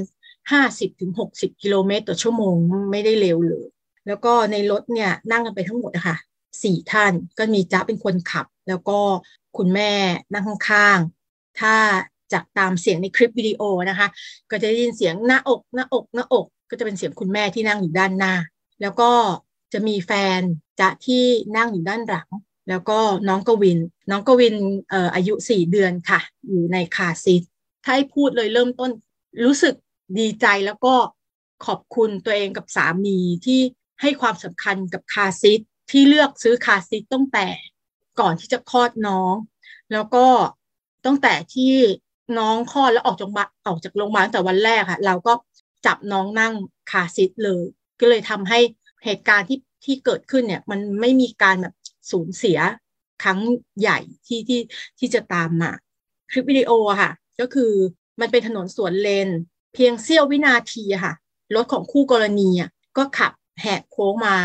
[0.81, 2.55] 50-60 กิโลเมตรต่อชั่วโมง
[2.91, 3.67] ไม่ได้เร็วเลย
[4.07, 6.17] แล้วก็ในรถเนี่ยนั่งกันไปทั้งหมดนะคะ
[6.63, 8.99] สี่ท่านก็มีจ้าเป็นคนขับ แล้วก็
[9.57, 9.93] คุณแม่
[10.33, 11.75] นั่งข้างๆถ้า
[12.33, 14.09] จากตามเสียงในคลิปวิดีโอนะคะ
[14.51, 18.35] ก็จะได้ยินเสียงหน้าอกหน้าอกหน้าอก ก็จะเป็นเสียงคุณแม่ที่นั่งอยู่ด้านหน้า
[18.83, 19.11] แล้วก็
[19.73, 20.41] จะมีแฟน
[20.81, 21.25] จะที่
[21.57, 22.29] นั่งอยู่ด้านหลัง
[22.69, 23.79] แล้วก็น้องกวิน
[24.11, 24.55] น้องกวิน
[24.89, 27.43] เอ่ออายุสี่เดือนค่ะ อยู่ในคาซิท
[27.85, 28.91] ถ้าให้พูดเลยเริ่มต้น
[29.45, 29.75] รู้สึก
[30.19, 30.95] ดีใจแล้วก็
[31.67, 33.61] ขอบคุณตัวเองกับสามีที่
[34.01, 37.47] ให้ความสำคัญกับคาซิทที่เลือกซื้อคาซิทตั้งแต่
[38.21, 39.35] ก่อนที่จะคลอดน้อง
[39.93, 40.27] แล้วก็
[41.07, 41.75] ตั้งแต่ที่
[42.39, 43.31] น้องคลอดแล้วออกจาก
[43.67, 45.33] ออกจากโรงพยาบาลแต่วันแรกค่ะ เราก็
[45.87, 46.55] จับน้องนั่ง
[46.91, 47.63] คาซิทเลย
[48.01, 48.59] ก็เลยทำให้
[49.05, 51.75] เหตุการณ์ที่ที่เกิดขึ้นเนี่ย มันไม่มีการแบบ
[52.11, 52.59] สูญเสีย
[53.23, 53.39] ครั้ง
[53.81, 54.61] ใหญ่ที่ที่
[54.99, 55.73] ที่จะตามมา
[56.31, 57.11] คลิปวิดีโอค่ะ
[57.41, 57.73] ก็คือ
[58.21, 59.29] มันเป็นถนนสวนเลน
[59.75, 61.15] เพียงเสี้ยววินาทีค่ะ
[61.55, 64.37] รถของคู่กรณีอะก็ขับแหกโค้งมา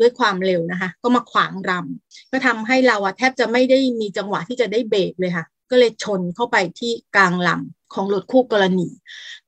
[0.00, 8.88] ด้วยความเร็วนะคะ ก็มาขวางรำก็ทำให้เราอะแทบจะไม่ได้มีจังหวะที่จะได้เบรกเลยค่ะ ก็เลยชนเข้าไปที่กลางหลำของรถคู่กรณี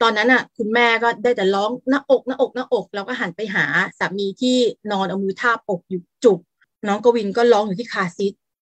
[0.03, 3.65] ตอนนั้นอะ คุณแม่ก็ได้แต่ร้องหน้าอกหน้าอกหน้าอก แล้วก็หันไปหา
[3.99, 4.57] สามีที่
[4.91, 6.41] นอนเอามือทาบอกอยู่จุก
[6.87, 8.33] น้องกวินก็ร้องอยู่ที่คาซิท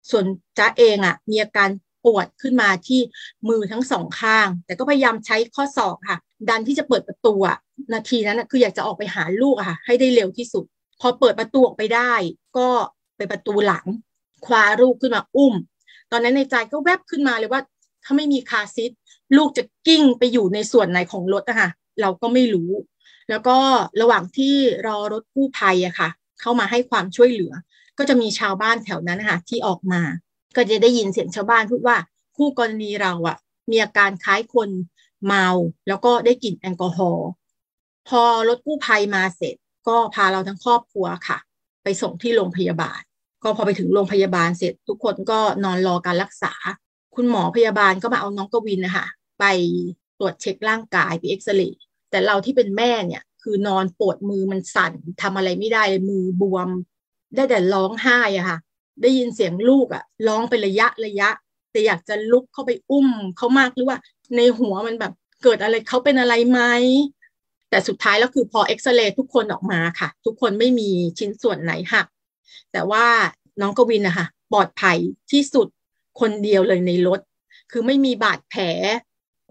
[0.10, 0.26] ส่วน
[0.58, 1.70] จ้าเองอะ มีอาการ
[2.06, 3.02] ปวดขึ้นมาที่
[3.50, 6.18] มือทั้งสองข้าง แต่ก็พยายามใช้ข้อศอกค่ะ
[6.50, 7.58] ดันที่จะเปิดประตูอะ
[7.94, 10.64] นาทีนั้นคืออยากจะออกไปหาลูกค่ะ ให้ได้เร็วที่สุด
[11.02, 12.14] พอเปิดประตูออกไปได้
[12.58, 12.68] ก็
[13.18, 13.86] ไปประตูหลัง
[14.46, 15.54] คว้าลูกขึ้นมาอุ้ม
[16.12, 17.62] ตอนนั้นในใจก็แวบขึ้นมาเลยว่า
[18.04, 18.92] ถ้าไม่มีคาซิท
[19.38, 21.70] ลูกจะกิ้งไปอยู่ในส่วนไหนของรถอะค่ะ
[22.02, 22.72] เราก็ไม่รู้
[23.30, 23.58] แล้วก็
[24.02, 24.56] ระหว่างที่
[24.88, 26.10] รอรถกู้ภัยอะค่ะ
[26.42, 27.54] เข้ามาให้ความช่วยเหลือ
[27.98, 30.02] ก็จะมีชาวบ้านแถวนั้นนะคะที่ออกมา
[30.56, 31.98] ก็จะได้ยินเสียงชาวบ้านพูดว่า
[32.38, 33.38] คู่กรณีเราอะ
[33.70, 34.70] มีอาการคล้ายคน
[35.26, 35.48] เมา
[35.88, 37.28] แล้วก็ได้กลิ่นแอลกอฮอล์
[38.10, 39.56] พอรถกู้ภัยมาเสร็จ
[39.88, 41.38] ก็พาเราทั้งครอบครัวค่ะ
[41.84, 43.02] ไปส่งที่โรงพยาบาล
[43.46, 46.54] ก็พอไปถึงโรงพยาบาลเสร็จ ทุกคนก็นอนรอการรักษา
[47.16, 49.08] คุณหมอพยาบาลก็มาเอาน้องกวินนะคะ
[49.40, 49.46] ไป
[50.20, 51.82] ตรวจเช็คร่างกายไปเอ็กซเรย์
[52.12, 56.68] แต่เราที่เป็นแม่เนี่ย คือนอนปวดมือมันสั่นทำอะไรไม่ได้เลยมือบวม
[57.36, 58.58] ได้แต่ร้องไห้อะค่ะ
[59.02, 61.30] ได้ยินเสียงลูกอะร้องเป็นระยะระยะ
[61.72, 63.98] แต่อยากจะลุกเข้าไปอุ้มเขามากหรือว่า
[64.36, 66.62] ในหัวมันแบบเกิดอะไรเขาเป็นอะไรไหม
[67.70, 70.90] แต่สุดท้ายแล้วคือพอเอ็กซเรย์ทุกคนออกมาค่ะ ทุกคนไม่มี
[71.20, 72.08] ชิ้นส่วนไหนหัก
[72.72, 73.06] แต่ว่า
[73.62, 74.98] น้องกวินนะคะปลอดภัย
[75.32, 75.68] ที่สุด
[76.20, 77.20] คนเดียวเลยในรถ
[77.72, 78.64] คือไม่มีบาดแผล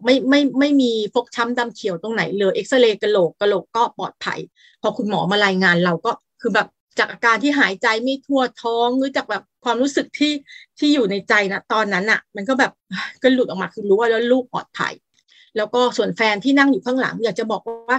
[0.04, 4.38] ไม่ไม่ไม่มีฟกช้ำดำเขียวตรงไหนเลยเอ็กซเรย์กระโหลกกระโหลกก็ปลอดภัย
[4.82, 6.68] พอคุณหมอมารายงานเราก็คือแบบ
[6.98, 10.32] จากอาการที่หายใจไม่ทั่วท้องหรือจากแบบความรู้สึกที่
[10.78, 12.72] ที่อยู่ในใจนะตอนนั้นอะ่ะ มันก็แบบ
[13.22, 14.92] ก็หลุดออกมาคือรู้ว่าแล้วลูกปลอดภัย
[15.56, 17.98] แล้วก็ส่วนแฟนที่นั่งอยู่ข้างหลัง อยากจะบอกว่า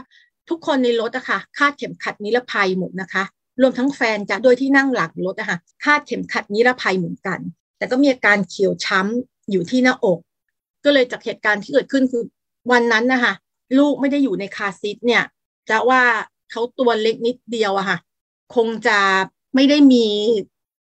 [0.50, 3.24] ทุกคนในรถอะค่ะคาดเข็มขัดนิรภัยหมดนะคะ
[3.62, 7.40] รวมทั้งแฟนจ้ะโดยที่นั่งหลังรถอะค่ะคาดเข็มขัดนิรภัยเหมือนกัน
[7.78, 10.20] แต่ก็มีอาการเขียวช้ำอยู่ที่หน้าอก
[10.86, 12.24] ก็เลยจากเหตุการณ์ที่เกิดขึ้นคือ
[12.72, 13.34] วันนั้นนะคะ
[13.78, 15.24] ลูกไม่ได้อยู่ในคาซิทเนี่ย
[15.70, 16.02] จะว่า
[16.52, 17.98] เขาตัวเล็กนิดเดียวอะค่ะ
[18.56, 19.00] คงจะ
[19.56, 20.06] ไม่ได้มี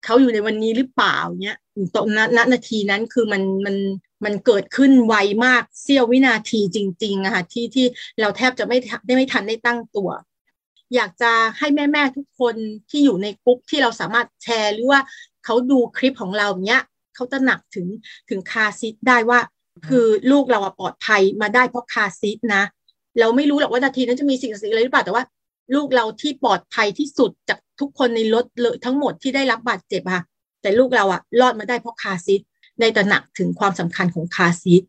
[0.05, 1.57] เขาอยู่ในวันนี้หรือเปล่าเนี่ย
[1.95, 3.77] ตรงนั้นนาทีนั้นคือมันมัน
[4.25, 5.15] มันเกิดขึ้นไว
[5.45, 7.87] มากเสี้ยววินาทีจริงๆอะค่ะที่ที่
[8.21, 10.09] เราแทบจะไม่ได้ไม่ทันได้ตั้งตัว
[10.95, 12.55] อยากจะให้แม่ ๆ ทุกคน
[12.91, 15.01] ที่อยู่ในกลุ่มที่เราสามารถแชร์หรือว่า
[15.45, 16.83] เขาดูคลิปของเราเนี้ย
[17.15, 17.87] เขาจะหนักถึง
[18.31, 19.41] ถึงคาซิทได้ว่า
[19.89, 22.63] คือลูกเราปลอดภัยมาได้เพราะคาซิทนะ
[23.21, 25.25] เราไม่รู้หรอกว่านาทีนั้นจะมีสิ่งศักดิ์สิทธิ์อะไรหรือเปล่าแต่ว่า
[25.75, 30.23] ลูกเราที่ปลอดภัยที่สุดจากทุกคนในรถเลยทั้งหมดที่ได้รับบาดเจ็บค่ะ
[30.63, 32.41] แต่ลูกเราอะรอดมาได้เพราะคาซิท
[32.81, 34.83] ในตระหนักถึงความสำคัญของคาซิท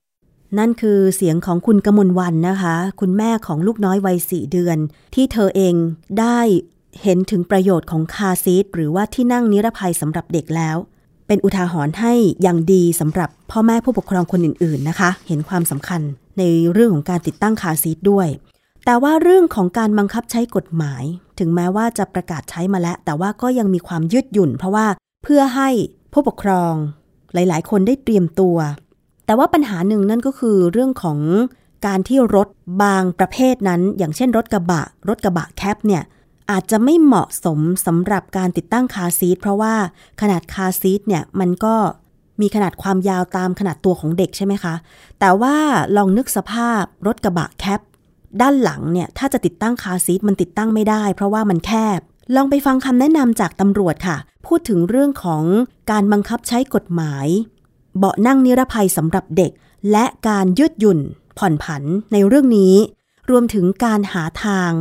[0.60, 4.78] นั่นคือเสียงของคุณกมลวันนะคะ คุณแม่ของลูกน้อยวัยสี่เดือน
[5.16, 5.76] ที่เธอเอง
[6.20, 6.40] ได้
[7.02, 10.78] เห็นถึงประโยชน์ของคาซีทหรือว่าที่นั่งนิรภัยสำหรับเด็กแล้ว
[11.28, 16.02] เป็นอุทาหรณ์ให้อย่างดีสำหรับพ่อแม่ผู้ปกครองคนอื่นๆนะคะ เห็นความสำคัญ
[16.38, 18.28] ในเรื่องของการติดตั้งคาซีทด้วย
[18.86, 21.04] แต่ว่าเรื่องของการบังคับใช้กฎหมาย
[21.40, 24.88] ถึงแม้ว่าจะประกาศใช้มาแล้ว แต่ว่าก็ยังมีความยืดหยุ่น เพราะว่า
[25.24, 25.70] เพื่อให้
[26.14, 26.74] ผู้ปกครอง
[27.34, 28.58] หลาย ๆ คนได้เตรียมตัว
[29.32, 31.20] แต่ว่าปัญหาหนึ่งนั่นก็คือเรื่องของ
[31.88, 32.48] การที่รถ
[32.84, 36.04] บางประเภทนั้น อย่างเช่นรถกระบะ รถกระบะแคปเนี่ย
[36.52, 39.74] อาจจะไม่เหมาะสมสำหรับการติดตั้งคาซีทเพราะว่า
[40.22, 41.76] ขนาดคาซีทเนี่ยมันก็
[42.42, 44.74] มีขนาดความยาวตามขนาดตัวของเด็กใช่ไหมคะ
[45.20, 45.56] แต่ว่า
[45.98, 47.82] ลองนึกสภาพรถกระบะแคป
[48.42, 52.00] ด้านหลังเนี่ยถ้าจะติดตั้งคาซีทมันติดตั้งไม่ได้ เพราะว่ามันแคบ
[52.36, 54.18] ลองไปฟังคำแนะนำจากตำรวจค่ะ
[54.48, 55.44] พูดถึงเรื่องของ
[55.92, 57.28] การบังคับใช้กฎหมาย
[57.98, 59.52] เบาะนั่งนิรภัยสำหรับเด็ก
[59.92, 61.00] และการยืดหยุ่น
[61.38, 62.76] ผ่อนผันในเรื่องนี้
[63.30, 64.72] รวมถึงการหาทาง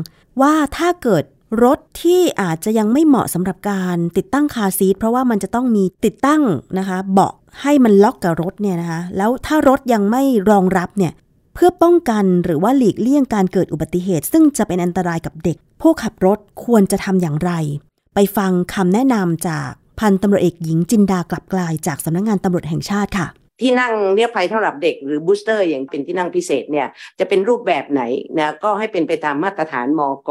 [0.40, 1.24] ว่าถ้าเกิด
[1.64, 6.42] รถที่อาจจะยังไม่เหมาะสำหรับการติดตั้งคาซีทเพราะว่ามันจะต้องมีติดตั้ง
[6.78, 7.32] นะคะ เบาะ
[7.62, 11.12] ให้มันล็อกกับรถเนี่ยนะคะแล้วถ้ารถยังไม่รองรับเนี่ย
[11.54, 17.52] เพื่อป้องกันหรือว่าหลีกเลี่ยงการเกิดอุบัติเหตุ ซึ่งจะเป็นอันตรายกับเด็ก ผู้ขับรถควรจะทำอย่างไร
[18.14, 23.26] ไปฟังคำแนะนำจาก พันตำรวจเอกหญิงจินดากลับกลายจากสำนักงงานตำรวจแห่งชาติค่ะ
[23.60, 26.88] ที่นั่งเรียกภัยสำหรับเด็กหรือ booster อย่างเป็นที่นั่งพิเศษเนี่ย
[27.18, 28.02] จะเป็นรูปแบบไหน
[28.38, 30.30] นะก็ให้เป็นไปตามมาตรฐานมอก.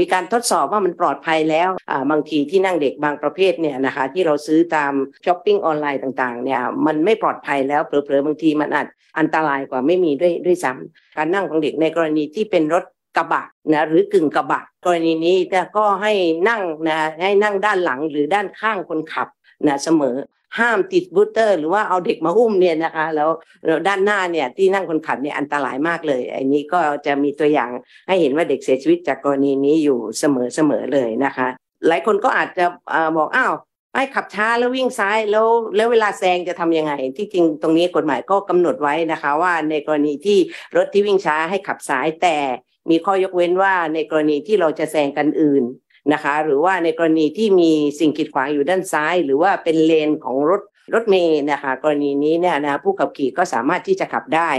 [0.00, 1.68] มีการทดสอบว่ามันปลอดภัยแล้ว
[2.10, 4.92] บางทีที่นั่งเด็กบางประเภทเนี่ยนะคะที่เราซื้อตาม
[5.24, 8.86] ช้อปปิ้งออนไลน์ต่างๆเนี่ยมันไม่ปลอดภัยแล้วเผลอๆบางทีมันอาจ
[9.18, 12.84] อันตรายกว่าไม่มีด้วยด้วยซ้ำการนั่งของเด็กในกรณีที่เป็นรถ
[13.16, 13.42] กระบะ
[13.72, 16.12] นะหรือกึ่งกระบะ กรณีนี้แต่ก็ให้
[16.48, 19.28] นั่งนะให้นั่งด้านหลังหรือด้านข้างคนขับ
[19.66, 20.16] นะเสมอ
[20.58, 23.28] ห้ามติดบูตเตอร์ หรือว่าเอาเด็กมาหุ้มเนี่ยนะคะแล้ว
[23.88, 27.70] ด้านหน้าเนี่ยที่นั่งคนขับเนี่ยอันตรายมากเลยอันนี้ก็จะมีตัวอย่าง
[28.08, 31.48] ให้เห็นว่าเด็กเสียชีวิตจากกรณีนี้อยู่เสมอเสมอเลยนะคะ
[31.88, 32.64] หลายคนก็อาจจะ
[33.16, 33.54] บอกอ้าว
[33.94, 40.38] ไอ้ขับช้าแล้ววิ่งซ้ายแล้วแล้วเวลาแซงจะทํำยังไง ที่จริงตรงนี้กฎหมายก็กำหนดไว้นะคะ ว่าในกรณีที่
[40.76, 42.36] รถที่วิ่งช้าให้ขับซ้ายแต่
[42.90, 45.64] มีข้อยกเว้นว่าในกรณีที่เราจะแซงกันอื่น
[46.12, 50.62] นะคะ หรือว่าในกรณีที่มีสิ่งกีดขวางอยู่ด้านซ้าย หรือว่าเป็นเลนของรถ
[50.94, 54.50] รถเมย์นะคะ กรณีนี้เนี่ยนะผู้ขับขี่ก็สามารถที่จะขับได้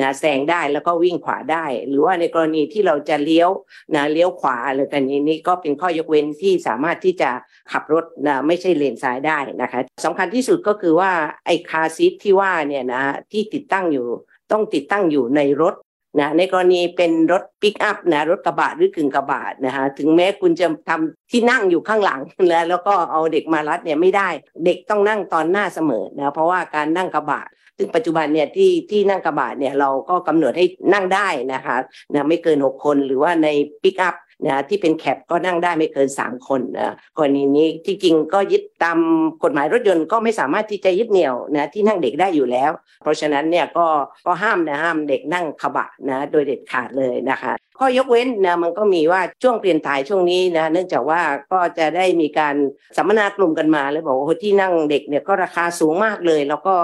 [0.00, 3.50] นะแซงได้แล้วก็วิ่งขวาได้ หรือว่าในกรณีที่เราจะเลี้ยว
[3.94, 7.30] นะเลี้ยวขวาหรือกันนี้นี้ก็เป็นข้อยกเว้นที่สามารถที่จะ
[7.72, 11.12] ขับรถนะไม่ใช่เลนซ้ายได้นะคะสำคัญที่สุดก็คือว่า
[11.46, 13.02] ไอ้คาซีทที่ว่าเนี่ยนะ
[13.32, 14.06] ที่ติดตั้งอยู่
[14.52, 15.74] ต้องติดตั้งอยู่ในรถ
[16.18, 24.28] นะในกรณีเป็นรถปิกอัพนะรถกระบะหรือกึ่งกระบะนะคะถึงแม้คุณจะทำที่นั่งอยู่ข้างหลังแล้วแล้วก็เอาเด็กมารัดเนี่ยไม่ได้
[24.64, 27.42] เด็กต้องนั่งตอนหน้าเสมอนะเพราะว่าการนั่งกระบะ
[27.76, 31.76] ซึ่งปัจจุบันเนี่ยที่ที่นั่งกระบะเนี่ยเราก็กำหนดให้นั่งได้นะคะ
[32.12, 33.48] นะไม่เกิน 6 คนหรือว่าใน
[33.82, 34.14] ปิกอัพ
[34.46, 38.98] นะที่เป็นแคปก็นั่งได้ไม่เกิน 3 คนนะกรณีนี้ที่จริงก็ยึดตาม
[39.44, 42.70] กฎหมายรถยนต์ก็ไม่สามารถที่จะยึดเหนี่ยวนะที่นั่งเด็กได้อยู่แล้ว
[43.02, 43.86] เพราะฉะนั้นเนี่ยก็
[44.26, 51.20] ก็ห้ามนะห้ามเด็กนั่งขบะนะโดยเด็ดขาดเลยนะคะข้อยกเว้นนะมันก็มีว่าช่วงเปลี่ยนถ่ายช่วงนี้นะเนื่องจากว่า
[51.52, 52.54] ก็จะได้มีการ
[52.96, 56.74] สัมมนากลุ่มกันมาเลยบอกว่าที่นั่งเด็กเนี่ยก็ราคาสูงมากเลย แล้วก็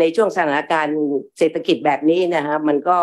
[0.00, 0.98] ในช่วงสถานการณ์
[1.38, 2.98] เศรษฐกิจแบบนี้นะฮะมันก็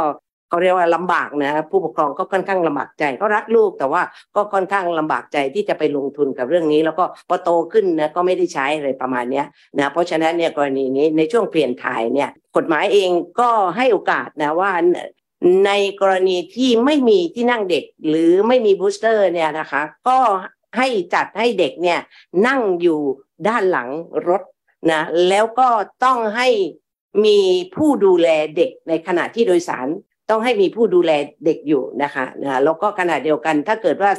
[0.53, 4.01] เขาเรียกว่าลำบากนะผู้ปกครองก็ค่อนข้างลำบากใจก็รักลูกแต่ว่า
[4.35, 9.43] ก็ค่อนข้างลำบากใจที่จะไปลงทุนกับเรื่องนี้ แล้วก็พอโตขึ้นนะก็ไม่ได้ใช้อะไรประมาณนี้
[9.79, 14.71] นะเพราะฉะนั้นเนี่ยกรณีนี้ในช่วงเปลี่ยนถ่ายเนี่ยกฎหมายเองก็ให้โอกาสนะว่า
[15.65, 20.19] ในกรณีที่ไม่มีที่นั่งเด็กหรือไม่มีบูสเตอร์เนี่ยนะคะ ก็
[20.77, 21.99] ให้จัดให้เด็กเนี่ย
[22.47, 22.99] นั่งอยู่
[23.47, 23.89] ด้านหลัง
[24.29, 24.41] รถ
[24.91, 25.67] นะแล้วก็
[26.03, 26.47] ต้องให้
[27.25, 27.39] มี
[27.75, 28.27] ผู้ดูแล
[28.57, 29.87] เด็กในขณะที่โดยสาร
[30.33, 31.11] ต้องให้มีผู้ดูแล
[31.45, 34.11] เด็กอยู่นะคะนะแล้วก็ขณะเดียวกันถ้าเกิดว่า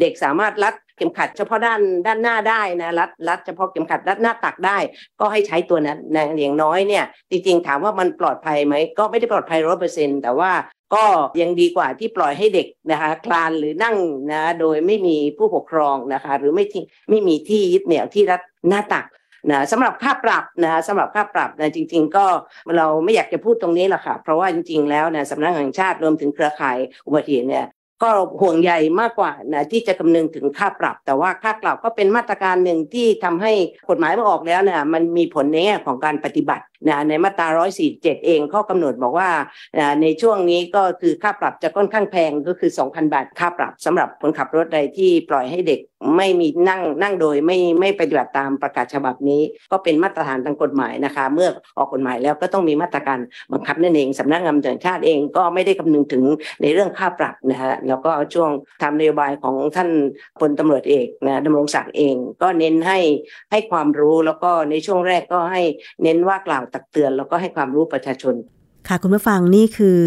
[0.00, 4.78] เด็กสามารถรัดเข็มขัดเฉพาะด้านด้านหน้าได้นะรัดรัดเฉพาะเข็มขัดรัดหน้าตักได้
[5.20, 10.52] ก็ให้ใช้ตัวนั้นนะอย่างน้อยเนี่ยจริงๆถามว่ามันปลอดภัยไหมก็ไม่ได้ปลอดภัยร้อยเปอร์เซ็นต์แต่ว่า
[10.94, 11.04] ก็
[11.40, 13.96] ยังดีกว่าที่ปล่อยให้เด็กนะคะคลานหรือนั่ง
[14.32, 19.04] นะโดยไม่มีผู้ปกครองนะคะ หรือไม่ที่ไม่มีที่ยึดเหนี่ยวที่รัดหน้าตัก
[19.50, 22.26] นะสำหรับค่าปรับนะสำหรับค่าปรับนะจริง ๆ ก็
[22.76, 27.66] เราไม่อยากจะพูดตรงนี้หรอกค่ะ เพราะว่าจริง ๆ แล้วนะสำนักงานแห่งชาติรวมถึงเครือข่ายอุบัติเหตุเนี่ย
[28.02, 33.52] ก็ห่วงใยมากกว่านะที่จะคำนึงถึงค่าปรับ แต่ว่าค่าปรับก็เป็นมาตรการหนึ่งที่ทำให้
[33.90, 37.48] กฎหมายมาออกแล้วนะมันมีผลในแง่ของการปฏิบัติ นะในมาตรา
[37.86, 39.30] 147 เองข้อกำหนดบอกว่า
[40.02, 45.80] ในช่วงนี้ก็คือค่าปรับจะค่อนข้างแพงก็คือ 2,000 บาทค่าปรับสำหรับคนขับรถใดที่ปล่อยให้เด็ก
[46.16, 53.18] ไม่มีนั่งนั่งโดยไม่ไม่ปฏิบัติตามประกาศฉบับนี้ ก็เป็นมาตรฐานทางกฎหมายนะคะ เมื่อออกกฎหมายแล้วก็ต้องมีมาตรการ
[53.52, 56.24] บังคับนั่นเองสำนักงานตำรวจชาติเองก็ไม่ได้คำนึงถึง
[56.62, 58.50] ในเรื่องค่าปรับนะฮะแล้วก็ช่วง
[58.82, 59.90] ทำนโยบายของท่าน
[60.40, 62.98] พลตำรวจเอกนะดำรงศักดิ์เองก็เน้นให้
[63.50, 65.62] ให้ความรู้แล้วก็ในช่วงแรกก็ให้
[66.02, 68.34] เน้นว่ากล่าวตักเตือนแล้วก็ให้ความรู้ประชาชน
[68.88, 70.00] ค่ะคุณผู้ฟังนี่คือ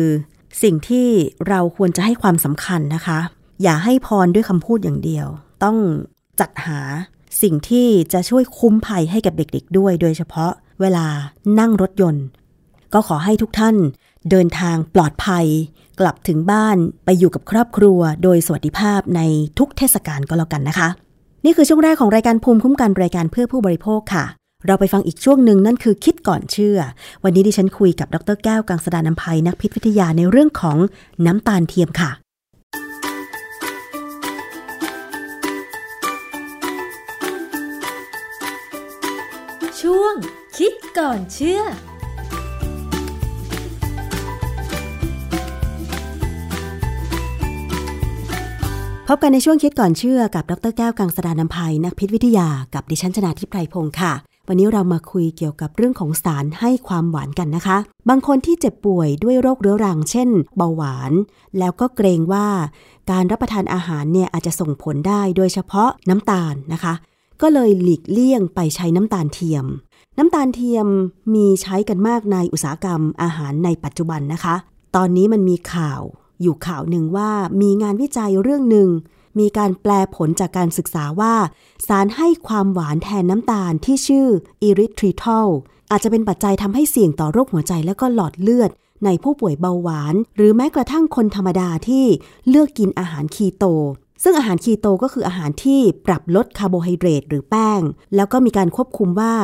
[0.64, 1.08] สิ่งที่
[1.50, 3.20] เราควรจะให้ความสำคัญนะคะ
[3.64, 5.28] อย่าให้พรด้วยคำพูดอย่างเดียว
[5.64, 5.78] ต้อง
[6.40, 6.80] จัดหา
[7.42, 10.52] สิ่งที่จะช่วยคุ้มภัยให้กับเด็กๆด้วย โดยเฉพาะ
[10.82, 11.08] เวลา
[11.60, 12.26] นั่งรถยนต์
[12.94, 13.76] ก็ขอให้ทุกท่าน
[14.30, 15.46] เดินทางปลอดภัย
[16.00, 19.22] กลับถึงบ้านไปอยู่กับครอบครัว โดยสวัสดิภาพใน
[19.60, 20.90] ทุกเทศกาลก็แล้วกันนะคะ
[21.46, 24.26] นี่คือช่วงแรกของรายการภูมิคุ้มกันรายการเพื่อผู้บริโภคค่ะ
[24.66, 26.78] เราไปฟังอีกช่วงหนึ่งนั่นคือคิดก่อนเชื่อ
[27.24, 30.78] วันนี้ดิฉันคุยกับดรแก้วกังสดานนภัยนักพิษวิทยาในเรื่องของ
[31.26, 32.12] น้ำตาลเทียมค่ะ
[39.82, 40.14] ช่วง
[40.58, 41.62] คิดก่อนเชื่อ
[49.08, 54.14] พบกันในช่วงคิดก่อนเชื่อกับ ดรแก้วกังสดานนภัยนักพิษวิทยา กับดิฉันชนาทิพไพรพงศ์ค่ะ
[54.48, 57.78] วันนี้เรามาคุยเกี่ยวกับเรื่องของสารให้ความหวานกันนะคะ
[58.10, 61.12] บางคนที่เจ็บป่วยด้วยโรคเรื้อรัง เช่น เบาหวาน
[61.60, 62.48] แล้วก็เกรงว่า
[63.12, 66.94] การรับประทานอาหารเนี่ยอาจจะส่งผลได้โดยเฉพาะน้ำตาลนะคะ
[67.42, 69.66] ก็เลยหลีกเลี่ยงไปใช้น้ำตาลเทียม
[70.18, 70.88] น้ำตาลเทียม
[71.34, 74.56] มีใช้กันมากในอุตสาหกรรมอาหารในปัจจุบันนะคะ
[74.96, 76.02] ตอนนี้มันมีข่าว
[76.42, 77.32] อยู่ข่าวหนึ่งว่า
[77.62, 78.90] มีงานวิจัยเรื่องหนึ่ง
[79.40, 81.36] มีการแปลผลจากการศึกษาว่า
[81.88, 84.28] สารให้ความหวานแทนน้ำตาลที่ชื่อ
[84.62, 85.48] อิริทริทอล
[85.92, 88.72] อาจจะเป็นปัจจัยทำให้เสี่ยงต่อโรคหัวใจและก็หลอดเลือด
[89.06, 92.06] ในผู้ป่วยเบาหวาน หรือแม้กระทั่งคนธรรมดาที่
[92.50, 93.66] เลือกกินอาหารคีโต
[94.24, 97.82] ซึ่งอาหารคีโตก็คืออาหารที่ปรับลดคาร์โบไฮเดรตหรือแป้ง
[98.16, 99.36] แล้วก็มีการควบคุมว่า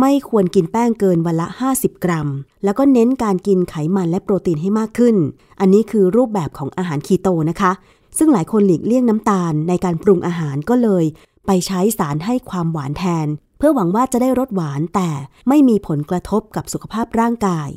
[0.00, 2.28] ไม่ควรกินแป้งเกินวันละ 50 กรัม
[2.64, 5.16] แล้วก็เน้นการกินไขมันและโปรตีนให้มากขึ้น
[5.60, 7.72] อันนี้คือรูปแบบของอาหารคีโตนะคะ
[8.18, 11.04] ซึ่งหลายคนหลีกเลี่ยงน้ำตาลในการปรุงอาหารก็เลย
[11.46, 13.26] ไปใช้สารให้ความหวานแทน
[13.58, 15.10] เพื่อหวังว่าจะได้รสหวานแต่
[15.48, 17.68] ไม่มีผลกระทบกับสุขภาพร่างกาย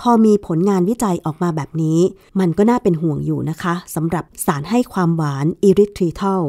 [0.00, 1.98] พอมีผลงานวิจัยออกมาแบบนี้
[2.40, 6.42] มันก็น่าเป็นห่วงอยู่นะคะสำหรับสารให้ความหวานอิริทริทอล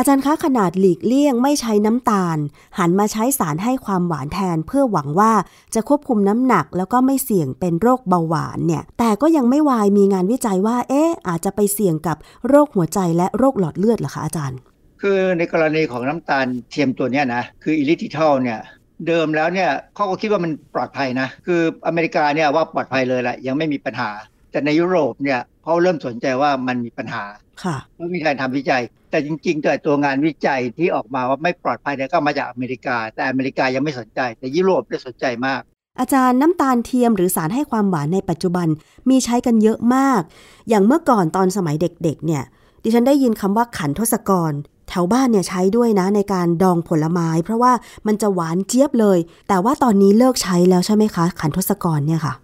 [0.00, 2.38] อาจารย์คะขนาดหลีกเลี่ยงไม่ใช้น้ำตาล
[2.78, 5.32] หันมาใช้สารให้ความหวานแทน เพื่อหวังว่า
[5.74, 12.16] จะควบคุมน้ำหนัก แล้วก็ไม่เสี่ยงเป็นโรคเบาหวานเนี่ยแต่ก็ยังไม่วายมีงานวิจัยว่า เอ๊ะอาจจะไปเสี่ยงกับ
[12.48, 14.58] โรคหัวใจและโรคหลอดเลือดเหรอคะอาจารย์
[15.00, 18.60] คือในกรณีของน้ำตาลเทียมตัวเนี้ยนะคืออิลิทิทอลเนี่ย
[19.06, 24.10] เดิมแล้วเนี่ยเขาก็คิดว่ามันปลอดภัยนะ คืออเมริกาเนี่ยว่าปลอดภัยเลยแหละยังไม่มีปัญหา
[24.50, 27.24] แต่ในยุโรปเนี่ยเขาเริ่มสนใจว่ามันมีปัญหา
[27.64, 35.60] ค่ะไม่มีการทำวิจัย แต่จริงๆตัวตัวงานวิจัยที่ออกมาว่าไม่ปลอดภัยเนี่ยก็มาจากอเมริกา แต่อเมริกายังไม่สนใจ แต่ยุโรปได้สนใจมาก
[36.00, 38.68] อาจารย์น้ำตาลเทียมหรือสารให้ความหวานในปัจจุบัน
[39.08, 40.20] มีใช้กันเยอะมาก
[40.68, 42.42] อย่างเมื่อก่อนตอนสมัยเด็กๆ เนี่ย
[42.82, 44.52] ดิฉันได้ยินคำว่าขันทศกร
[44.88, 47.72] แถวบ้านเนี่ยใช้ด้วยนะในการดองผลไม้ เพราะว่า
[48.06, 52.34] มันจะหวานเจี๊ยบเลย แต่ว่าตอนนี้เลิกใช้แล้วใช่ไหมคะ ขัณฑสกรเนี่ยค่ะ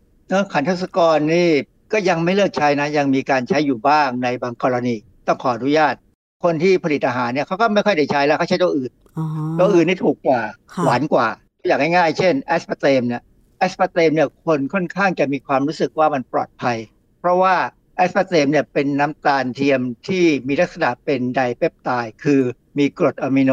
[0.52, 1.48] ขัณฑสกรนี่
[1.92, 5.94] ก็ยังไม่เลิกใช้นะยังมีการใช้อยู่บ้างในบางกรณี ต้องขออนุญาต
[6.44, 8.92] คนที่ผลิตอาหารเนี่ยเขาก็ไม่ค่อยได้ใช้แล้วเขาใช้ตัวอื่น
[9.58, 10.40] ตัวอื่นนี่ถูกกว่า
[10.84, 11.28] หวานกว่า
[11.66, 13.22] อย่างง่ายๆ เช่น aspartame เนี่ย
[13.58, 16.76] aspartame เนี่ยคนค่อนข้างจะมีความรู้สึกว่ามันปลอดภัย
[17.20, 17.54] เพราะว่า
[17.96, 22.40] aspartame เนี่ยเป็นน้ำตาลเทียมที่มีลักษณะเป็น dipeptide คือ
[22.78, 23.52] มีกรดอะมิโน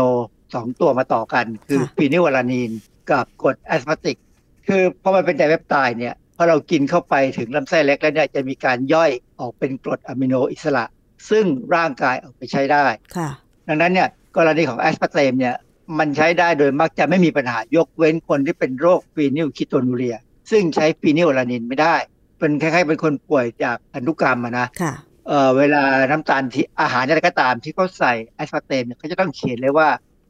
[0.54, 2.72] สองตัวมาต่อกัน คือ phenylalanine
[3.12, 4.18] กับกรด aspartic
[4.68, 10.86] คือพอมันเป็น dipeptide เนี่ย พอเรากินเข้าไปถึงลำไส้เล็กแล้วเนี่ยจะมีการย่อยออกเป็นกรดอะมิโนอิสระ
[11.30, 12.86] ซึ่งร่างกายเอาไปใช้ได้
[13.18, 13.30] ค่ะ
[13.68, 14.08] ดังนั้นเนี่ย
[14.38, 15.56] กรณีของ aspartame เนี่ย
[16.00, 20.16] มันใช้ได้โดยมักจะไม่มีปัญหายกเว้นคนที่เป็นโรค phenylketonuria
[20.52, 21.96] ซึ่งใช้ phenylalanine ไม่ได้
[22.40, 24.94] เป็นคล้ายๆเป็นคนป่วยจากพันธุกรรมนะค่ะ
[25.28, 25.82] เอ่อเวลา
[26.12, 29.88] น้ำตาลที่อาหารอะไรก็ตามที่เขาใส่ aspartame เนี่ยเขาจะต้องเขียนเลยว่า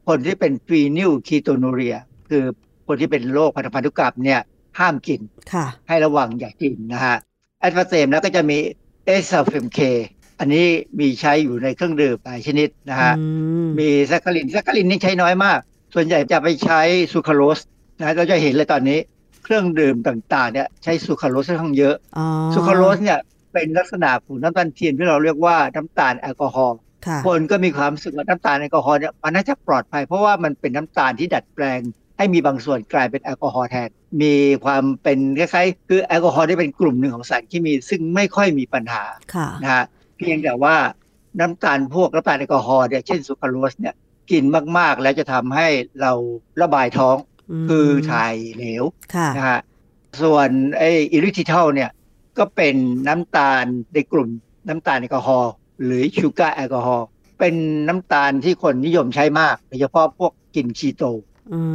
[0.08, 1.96] คนที่เป็น phenylketonuria
[2.28, 2.44] คือ
[2.86, 4.40] คนที่เป็นโรคพันธุกรรมเนี่ย
[4.78, 5.20] ห้ามกิน
[5.88, 7.16] ให้ระวังอย่ากินนะฮะ
[7.60, 8.58] aspartame แล้วก็จะมี
[9.04, 9.78] acesulfame K
[10.38, 10.66] อันนี้
[11.00, 13.12] มีใช้อยู่ในเครื่องดื่มหลายชนิดนะฮะ
[13.78, 15.58] มี saccharin saccharin นี่ใช้น้อยมาก
[15.94, 16.80] ส่วนใหญ่จะไปใช้
[17.12, 17.60] sucralose
[17.98, 18.98] นะเราจะเห็นเลยตอนนี้
[19.44, 21.96] เครื่องดื่มต่างๆเนี่ยใช้ sucralose ค่อนข้างเยอะ
[22.54, 23.18] sucralose เนี่ย
[23.52, 26.76] เป็นลักษณะของน้ำตาลเทียมที่เราเรียกว่าน้ำตาลแอลกอฮอล์
[27.26, 31.80] คนก็มีความรู้สึกว่าน้ำตาลแอลกอฮอล์เนี่ยมันน่าจะปลอดภัยเพราะว่ามันเป็นน้ำตาลที่ดัดแปลง
[32.16, 33.88] ให้มีบางส่วนกลายเป็นแอลกอฮอล์แทน
[34.22, 34.34] มี
[34.64, 39.84] ความเป็นคล้ายๆ คือแอลกอฮอล์ที่เป็นกลุ่มหนึ่งของสารเคมี ซึ่งไม่ค่อยมีปัญหานะฮะ
[40.16, 40.76] เพียงแต่ว่า
[41.40, 43.94] น้ำตาลพวกน้ำตาลแอลกอฮอล์เนี่ยเช่นซูคราโลสเนี่ย
[44.30, 44.44] กิน
[44.78, 45.68] มากๆ แล้วจะทำให้
[46.00, 46.12] เรา
[46.62, 47.16] ระบายท้อง
[47.68, 48.84] คือถ่ายเหลว
[49.36, 49.60] นะฮะ
[50.22, 50.48] ส่วน
[50.78, 51.90] ไออิริทริทอลเนี่ย
[52.38, 52.76] ก็เป็น
[53.08, 54.28] น้ำตาลในกลุ่ม
[54.68, 55.52] น้ำตาลแอลกอฮอล์
[55.84, 57.06] หรือ sugar alcohol
[57.38, 57.54] เป็น
[57.88, 61.04] น้ำตาลที่คนนิยมใช้มากโดยเฉพาะพวกกินคีโต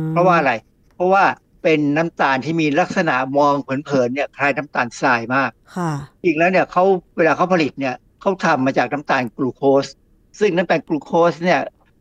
[0.10, 0.54] เพราะว่าอะไร
[0.96, 1.24] เพราะว่า
[1.64, 5.92] เป็นน้ำตาลที่มีลักษณะมองเผินๆเนี่ยคล้ายน้ำตาลทรายมากค่ะ
[6.24, 6.84] จริงแล้วเนี่ยเขา
[7.18, 9.86] เวลาเขาผลิตเนี่ยเขาทำมาจากน้ำตาลกลูโคส
[10.40, 11.60] ซึ่งน้ำตาลกลูโคสเนี่ย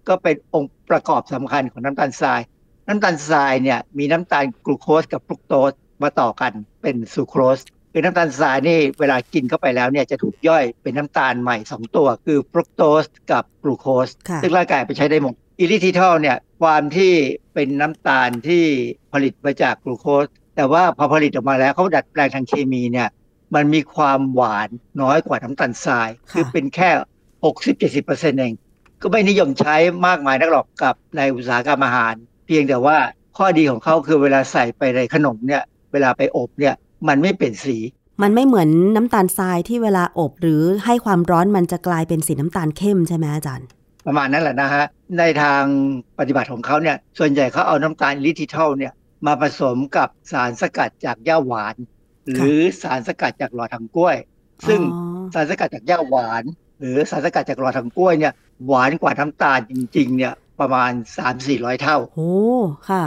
[0.08, 2.40] ก็เป็นองค์ประกอบสำคัญของน้ำตาลทราย
[2.88, 6.52] น้ำตาลทรายเนี่ยมีน้ำตาลกลูโคสกับฟรุกโตสมาต่อกัน
[6.82, 7.60] เป็นซูโครส
[7.92, 14.08] คือน้ำตาลทรายนี่เวลากินเข้าไปแล้วเนี่ยจะถูกย่อยเป็นน้ำตาลใหม่ 2 ตัว คือฟรุกโตสกับกลูโคส
[14.42, 17.12] ซึ่งร่างกายไปใช้ได้หมดอิริทริทอลเนี่ย ความที่
[17.54, 18.64] เป็นน้ำตาลที่
[19.12, 20.24] ผลิตมาจากกลูโคส
[20.56, 23.09] แต่ว่าพอผลิตออกมาแล้วเขาดัดแปลงทางเคมีเนี่ย
[23.54, 24.68] มันมีความหวาน
[25.02, 26.90] น้อยกว่าน้ำตาลทราย คือเป็นแค่
[27.44, 28.54] 60-70%เอง
[29.02, 32.14] ก็ไม่นิยมใช้มากมายนักหรอกกับในอุตสาหกรรมอาหาร
[32.46, 32.96] เพียงแต่ว่า
[33.36, 36.74] ข้อดีของเขาคือเวลาใส่ไปในขนมเนี่ย เวลาไปอบเนี่ย
[37.09, 37.76] มันไม่เปลี่ยนสี
[38.22, 43.68] มันไม่เหมือนน้ำตาลทรายที่เวลาอบหรือให้ความร้อนมันจะกลายเป็นสีน้ำตาลเข้มใช่ไหมอาจารย์
[44.09, 44.84] ประมาณนั้นแหละนะฮะ
[45.18, 45.62] ในทาง
[46.18, 48.92] ปฏิบัติของเขาเนี่ย ส่วนใหญ่เขาเอาน้ำตาลลิทิทัลเนี่ย
[49.26, 51.74] มาผสมกับสารสกัดจากหญ้าหวาน
[52.32, 54.16] หรือสารสกัดจากหลอดทำกล้วย
[54.66, 54.80] ซึ่ง
[55.34, 56.42] สารสกัดจากหญ้าหวาน
[56.78, 58.32] หรือสารสกัดจากหลอดทำกล้วยเนี่ย
[58.66, 60.92] หวานกว่าน้ำตาลจริง ๆ เนี่ยประมาณ
[61.36, 62.32] 3-400 เท่า โอ้
[62.90, 63.04] ค่ะ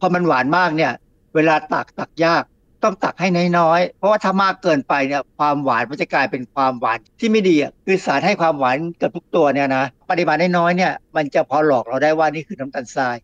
[0.00, 0.92] พอมันหวานมากเนี่ย
[1.34, 2.44] เวลาตักตักยาก
[2.82, 3.28] ต้องตักให้
[3.58, 13.16] น้อยๆ เพราะว่าถ้ามากเกินไปเนี่ยความหวานมันจะกลายเป็นความหวานที่ไม่ดีอะคือสารให้ความหวานกับทุกตัวเนี่ยนะปริมาณน้อยๆเนี่ยมันจะพอหลอกเราได้ว่านี่คือน้ำตาลทราย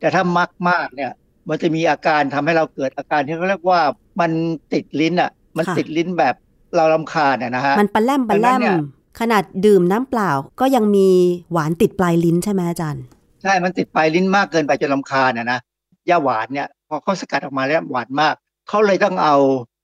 [0.00, 1.12] แต่ถ้ามากมากเนี่ย
[1.48, 3.80] มันจะมีอาการทำให้เราเกิดอาการที่เขาเรียกว่า
[4.20, 4.30] มัน
[4.72, 6.34] ติดลิ้นอะมันติดลิ้นแบบ
[6.76, 8.60] เราลำคาญนะฮะมันปลาแลมปลาแลม
[9.20, 11.08] ขนาดดื่มน้ำเปล่าก็ยังมี
[11.52, 13.04] หวานติดปลายลิ้นใช่ไหมอาจารย์
[13.42, 15.58] ใช่มันติดปลายลิ้นมากเกินไปจนลำคาญนะนะ
[16.10, 18.34] ยาหวานเนี่ยพอเขาสกัดออกมาแล้วหวานมาก
[18.68, 19.36] เขาเลยต้องเอา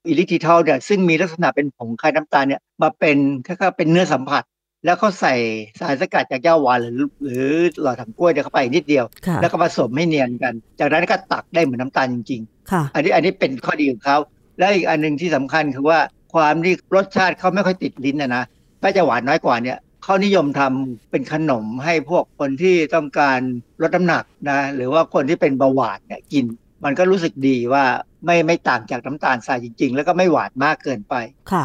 [0.06, 4.42] อิลิทิทอลเนี่ยซึ่งมีลักษณะเป็นผงคล้ายน้ำตาลเนี่ยมาเป็นแค่เป็นเนื้อสัมผัส
[4.84, 5.34] แล้วเขาใส่
[5.80, 7.46] สารสกัดจากย่าหวานหรือหรือ
[7.80, 9.04] หลอดถังกล้วยเข้าไปนิดเดียว
[9.40, 14.16] แล้วก็ผสมให้เนียนกัน จากนั้นก็ตักได้เหมือนน้าตาลจริงๆอันนี้อันนี้เป็นข้อดีของเขา
[14.58, 16.00] แล้วอีกอันหนึ่งที่สำคัญคือว่า
[16.34, 18.44] ความที่รสชาติเขาไม่ค่อยติดลิ้นนะนะ
[18.80, 23.40] แม้จะหวานน้อยกว่าเนี่ยเขานิยมทำเป็นขนมให้พวกคนที่ต้องการ
[23.82, 26.44] ลดน้ำหนักนะหรือว่าคนที่เป็นเบาหวานเนี่ยกิน
[26.84, 27.84] มันก็รู้สึกดีว่า
[28.24, 31.14] ไม่ไม่ต่างจากน้ำตาลทรายจริง ๆ แล้วก็ไม่หวานมากเกินไป
[31.52, 31.64] ค่ะ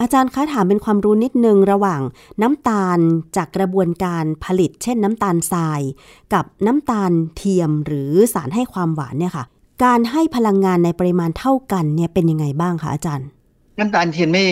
[0.00, 2.00] อาจารย์คะถามเป็นความรู้นิดนึงระหว่าง
[2.42, 2.98] น้ำตาล
[3.36, 5.80] จากกระบวนการผลิต เช่นน้ำตาลทราย
[6.34, 9.44] กับน้ำตาลเทียมหรือสารให้ความหวานเนี่ยค่ะ
[9.84, 13.28] การให้พลังงานในปริมาณเท่ากันเนี่ยเป็นยังไงบ้างคะอาจารย์
[13.78, 14.44] น้ำตาลเทียมไม่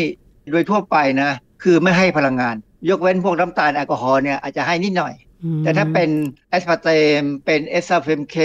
[0.51, 1.31] โดยทั่วไปนะ
[1.63, 2.55] คือไม่ให้พลังงาน
[2.89, 5.15] ยกเว้นพวกน้ำตาลแอลกอฮอล์เนี่ยอาจจะให้นิดหน่อย
[5.65, 6.11] แต่ถ้าเป็น
[6.51, 6.89] แอสพาร์เต
[7.21, 8.37] มเป็นอะซีซัลเฟมเค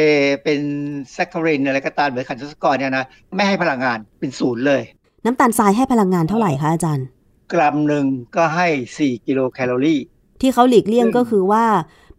[0.43, 0.59] เป็น
[1.13, 4.81] แซคคารินอะไรก็ตามเหมือนขัณฑสกรเนี่ยนะไม่ให้พลังงานเป็นศูนย์เลย
[5.25, 7.07] น้ำตาลทรายให้พลังงานเท่าไหร่คะอาจารย์
[7.53, 8.67] กรัมหนึ่งก็ให้
[8.99, 9.99] 4 กิโลแคลอรี่
[10.41, 11.65] ที่เขาหลีกเลี่ยงก็คือว่า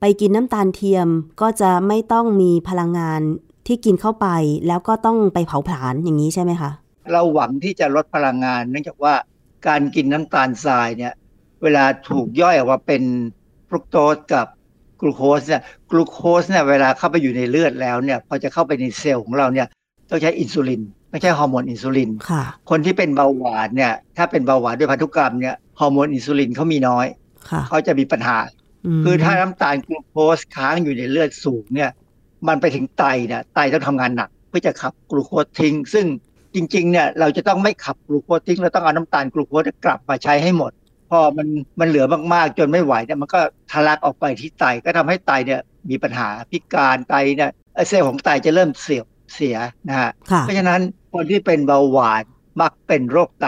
[0.01, 1.09] ไปกินน้ำตาลเทียม
[1.41, 3.21] ก็จะไม่ต้องมีพลังงาน
[3.67, 4.27] ที่กินเข้าไป
[4.69, 6.71] แล้วก็ต้องไปเผาผลาญอย่างนี้ใช่ไหมคะ
[7.13, 9.15] เราหวังที่จะลดพลังงาน เนื่องจากว่า
[9.67, 11.15] การกินน้ำตาลทรายเนี่ย
[11.63, 13.03] เวลาถูกย่อยออกมาเป็น
[13.69, 14.47] ฟรุกโตสกับ
[15.01, 19.67] กลูโคสเนี่ยกลูโคสเนี่ยเวลาเข้าไปอยู่ในเลือดแล้วเนี่ยพอจะเข้าไปในเซลล์ของเราเนี่ย
[20.11, 27.07] ต้องใช้อินซูลิน ไม่ใช่ฮอร์โมนอินซูลินค่ะคนที่เป็นเบาหวานเนี่ยถ้าเป็นเบาหวานด้วยพันธุกรรมเนี่ยฮอร์โมนอินซูลินเขามีน้อย
[27.51, 28.39] ค่ะเขาจะมีปัญหา
[29.05, 31.91] คือถ้าน้ำตาลกลูโคสค้างอยู่ในเลือดสูงเนี่ย
[32.49, 36.07] มันไปถึงไตเนี่ยไตต้องทำงานหนักเพื่อจะขับกลูโคสทิ้ง ซึ่ง
[36.55, 40.73] จริงๆเนี่ยเราจะต้องไม่ขับกลูโคสทิ้งเราต้องเอาน้ำตาลกลูโคสกลับมาใช้ให้หมด
[41.11, 41.49] พอมัน
[41.81, 43.41] มันเหลือมากๆ จนไม่ไหวเนี่ยมันก็
[43.71, 47.51] ทะลักออกไปที่ไตก็ทำให้ไตเนี่ยมีปัญหาพิการไตเนี่ย
[47.89, 49.03] เซลล์ของไตจะเริ่มเสีย
[49.35, 49.57] เสีย
[49.89, 50.81] นะฮะเพราะฉะนั้น
[51.13, 52.25] คนที่เป็นเบาหวาน
[52.61, 53.47] มักเป็นโรคไต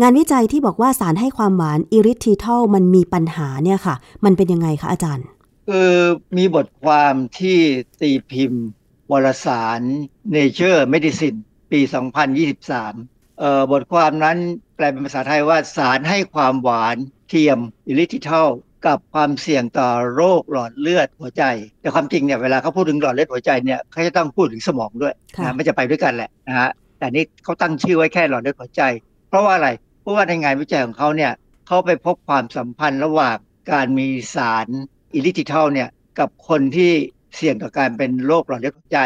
[0.00, 5.26] งานวิจัยที่บอกว่าสารให้ความหวานอิริทิทัลมันมีปัญหาเนี่ยค่ะ มันเป็นยังไงคะอาจารย์
[5.68, 5.90] คือ
[6.36, 7.58] มีบทความที่
[8.00, 8.66] ตีพิมพ์
[9.12, 9.80] วารสาร
[10.36, 11.38] Nature Medicine
[11.70, 12.80] ปี 2023เอ่อ
[13.72, 14.36] บทความนั้น
[14.76, 16.96] แปลเป็นภาษาไทยว่าสารให้ความหวาน
[17.28, 18.48] เทียมอิลิทิทัล
[18.86, 21.44] กับความเสี่ยงต่อโรคหลอดเลือดหัวใจ
[21.80, 28.82] แต่ความจริงเนี่ยเวลาเขาพูดถึงหลอดเลือดหัวใจเนี่ยเขาจะต้องพูดถึงสมองด้วยนะไม่จะไปด้วยกันแหละนะฮะแต่นี่เขาตั้งชื่อไว้แค่หลอดเลือดหัวใจ
[29.28, 29.68] เพราะว่าอะไร
[30.00, 31.32] เพราะว่าในงานวิจัยของเขาเนี่ย
[31.66, 33.36] เขาไปพบความสัมพันธ์ระหว่าง
[33.72, 34.66] การมีสาร
[35.14, 35.88] อิลิทิทัลเนี่ย
[36.18, 36.92] กับคนที่
[37.36, 38.98] เสี่ยงต่อการเป็นโรคหลอดเลือดหัวใจ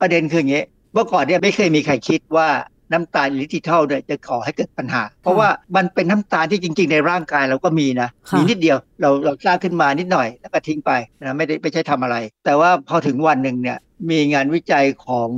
[0.00, 2.48] ประเด็นคืออย่างนี้เมื่อก่อนเนี่ยไม่เคยมีใครคิดว่า
[2.92, 13.78] น้ำตาลอิลิทิทัลเนี่ยจะก่อให้เกิดปัญหา เพราะว่ามันเป็นน้ำตาลที่จริง ๆ ในร่างกายเราก็มีนะมีนิดเดียวเราเราสร้างขึ้นมานิดหน่อยแล้วก็ทิ้งไปนะไม่ได้ไม่ใช่ทำอะไร แต่ว่าพอถึงวันหนึ่งเนี่ย
[14.10, 15.30] มีงานวิจัยของ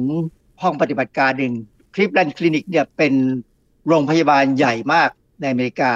[0.63, 1.55] ห้องปฏิบัติการหนึ่ง
[1.95, 3.15] คลิปแลนด์คลินิกเนี่ยเป็น
[3.89, 5.93] โรงพยาบาลใหญ่มากในอเมริกา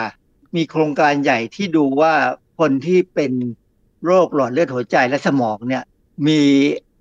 [0.57, 2.14] มีโครงการใหญ่ที่ดูว่า
[2.59, 3.32] คนที่เป็น
[4.05, 5.84] โรคหลอดเลือดหัวใจและสมองเนี่ย
[6.28, 6.40] มี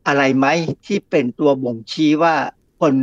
[0.08, 0.48] อะไรไหม
[0.86, 2.36] ที่เป็นตัวบ่งชี้ว่า
[2.82, 2.94] คน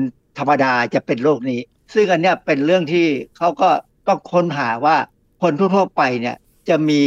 [0.40, 1.60] ธรรมดาจะเป็นโรคนี้
[1.94, 3.70] ซึ่งอันเนี้ยเป็นเรื่องที่เขาก็
[4.08, 4.96] ต้องค้นหาว่า
[5.42, 6.36] คนทั่วๆไปเนี่ย
[6.68, 7.02] จะมี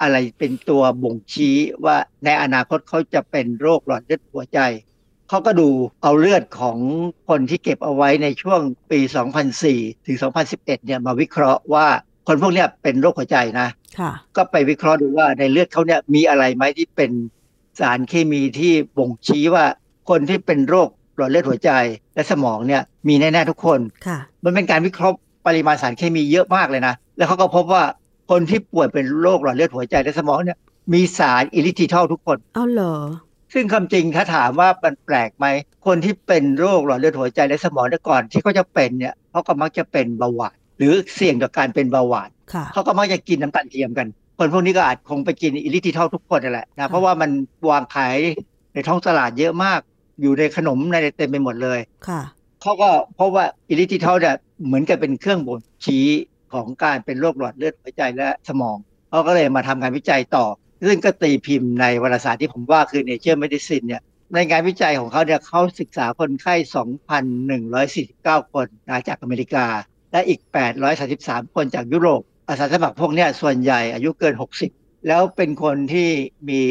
[0.00, 4.60] อะไรเป็นตัวบ่งชี้ว่าในอนาคตเขาจะเป็นโรคหลอดเลือดหัวใจ
[5.28, 5.68] เขาก็ดู
[6.02, 6.78] เอาเลือดของ
[7.28, 8.60] คนที่เก็บเอาไว้ในช่วง
[8.90, 9.00] ปี
[9.52, 11.86] 2004 ถึง 2011 เนี่ยมาวิเคราะห์ว่า
[12.26, 13.68] คนพวกเนี้ยเป็นโรคหัวใจนะ
[14.36, 17.10] ก็ไปวิเคราะห์ดูว่าในเลือดเขาเนี่ยมีอะไรไหมที่เป็น
[17.80, 19.64] สารเคมีที่บ่งชี้ว่า
[20.10, 21.70] คนที่เป็นโรค หลอดเลือดหัวใจ
[22.14, 27.82] และสมองเนี่ยมีแน่ๆทุกคนค่ะมันเป็นการวิเคราะห์ปริมาณสารเคมีเยอะมากเลยนะ แล้วเขาก็พบว่า
[28.30, 30.58] คนที่ป่วยเป็นโรคหลอดเลือดหัวใจและสมองเนี่ย
[30.92, 32.94] มีสารอิลิทิทัลทุกคนเอาเหรอ
[33.54, 35.46] ซึ่งคำจริงถ้าถามว่ามันแปลกไหม
[35.86, 42.30] คนที่เป็นโรคหลอดเลือดหัวใจและสมองแต่ก่อน ที่เขาจะเป็นเนี่ยเขาก็มักจะเป็นเบาหวานหรือเสี่ยงต่อการเป็นเบาหวาน
[42.72, 44.06] เขาก็มักจะกินน้ำตาลเทียมกัน
[44.38, 47.30] คนพวกนี้ก็อาจคงไปกินอิลิทิทัลทุกคนนั่นแหละนะเพราะว่ามัน
[47.70, 48.16] วางขาย
[48.74, 49.80] ในท้องตลาดเยอะมาก
[50.20, 52.22] อยู่ในขนมในเต็มไปหมดเลยค่ะ
[52.62, 54.36] เขาก็เพราะว่าอิลิทิทัลเนี่ย
[54.66, 56.06] เหมือนกับเป็นเครื่องบ่งชี้
[56.52, 58.76] ของการเป็นโรคหลอดเลือดหัวใจและสมอง
[59.10, 60.46] เขาก็เลยมาทำงานวิจัยต่อ
[60.86, 64.02] ซึ่งก็ตีพิมพ์ในวารสารที่ผมว่าคือ Nature Medicine เนี่ย
[64.34, 66.54] ในงานวิจัยของเขาเนี่ยเขาศึกษาคนไข้
[67.34, 69.66] 2,149 คนนะจากอเมริกา
[70.12, 70.40] และอีก
[70.98, 74.34] 833 คนจากยุโรป อาสาสมัครพวกเนี้ยส่วนใหญ่อายุเกิน
[74.70, 76.08] 60 แล้วเป็นคนที่
[76.50, 76.62] มี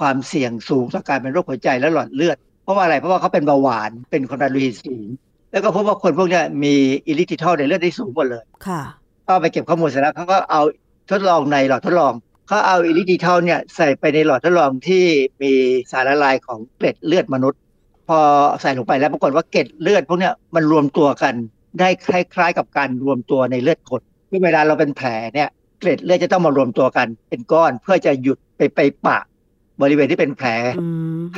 [0.00, 5.06] ความเสี่ยงสูงต่อการเป็นโรคหัวใจและหลอดเลือด เพราะว่าอะไรเพราะว่าเขาเป็นเบาหวานเป็นความดันโลหิตสูง
[5.52, 6.74] แล้วก็พบว่าคนพวกเนี้ยมี
[7.06, 8.82] อิริทริทอลในเลือดได้สูงหมดเลยค่ะ
[9.26, 10.62] ก็ไปเก็บข้อมูลเสร็จแล้วเขาก็เอา
[11.10, 12.12] ทดลองในหลอดทดลอง
[12.48, 15.04] เขาเอาอิริทริทอลเนี่ยใส่ไปในหลอดทดลองที่
[15.42, 15.52] มี
[15.92, 17.60] สารละลายของเกล็ดเลือดมนุษย์
[18.08, 18.18] พอ
[18.62, 21.34] ใส่ลงไปแล้วปรากฏว่าเกล็ดเลือดพวกเนี้ยมันรวมตัวกัน
[21.80, 24.00] ได้คล้าย ๆ กับการรวมตัวในเลือดคน
[24.30, 25.48] คือเวลาเราเป็นแผลเนี่ย
[25.80, 29.18] เกล็ดเลือดจะต้องมารวมตัวกันเป็นก้อนเพื่อจะหยุดไปไปปะ
[29.82, 30.48] บริเวณที่เป็นแผล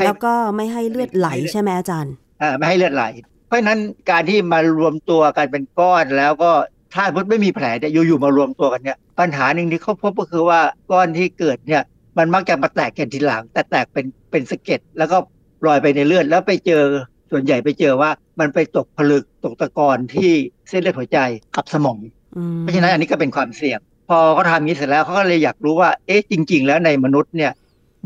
[0.04, 3.04] แล้วก็ไม่ให้เลือดไหลใช่ไหมอาจารย์อ่าไม่ให้เลือดไหล
[3.46, 3.78] เพราะฉะนั้น
[4.10, 6.50] การที่มารวมตัวกันเป็นก้อนแล้วก็
[6.94, 10.60] ถ้าพุทไม่มีแผลเนี่ยอยู่ๆมารวมตัวกันเนี่ย ปัญหาหนึ่งที่เขาพบก็คือว่า
[10.92, 11.82] ก้อนที่เกิดเนี่ย
[12.18, 15.16] มันมักจะมาแตกกันทีหลัง แต่แตกเป็นเป็นสะเก็ดแล้วก็
[15.66, 16.82] ลอยไปในเลือดแล้วไปเจอ
[17.30, 18.10] ส่วนใหญ่ไปเจอว่า
[18.40, 20.30] มันไปตกผลึกตกตะกอนที่
[20.68, 21.18] เส้นเลือดหัวใจ
[21.56, 21.98] กับสมอง
[22.60, 27.52] เพราะฉะนั้นอันนี้ก็เป็นความเสี่ยง พอเขาทำนี้เสร็จแล้วเขาก็เลยอยากรู้ว่าเอ๊ะจริง ๆ แล้วในมนุษย์เนี่ย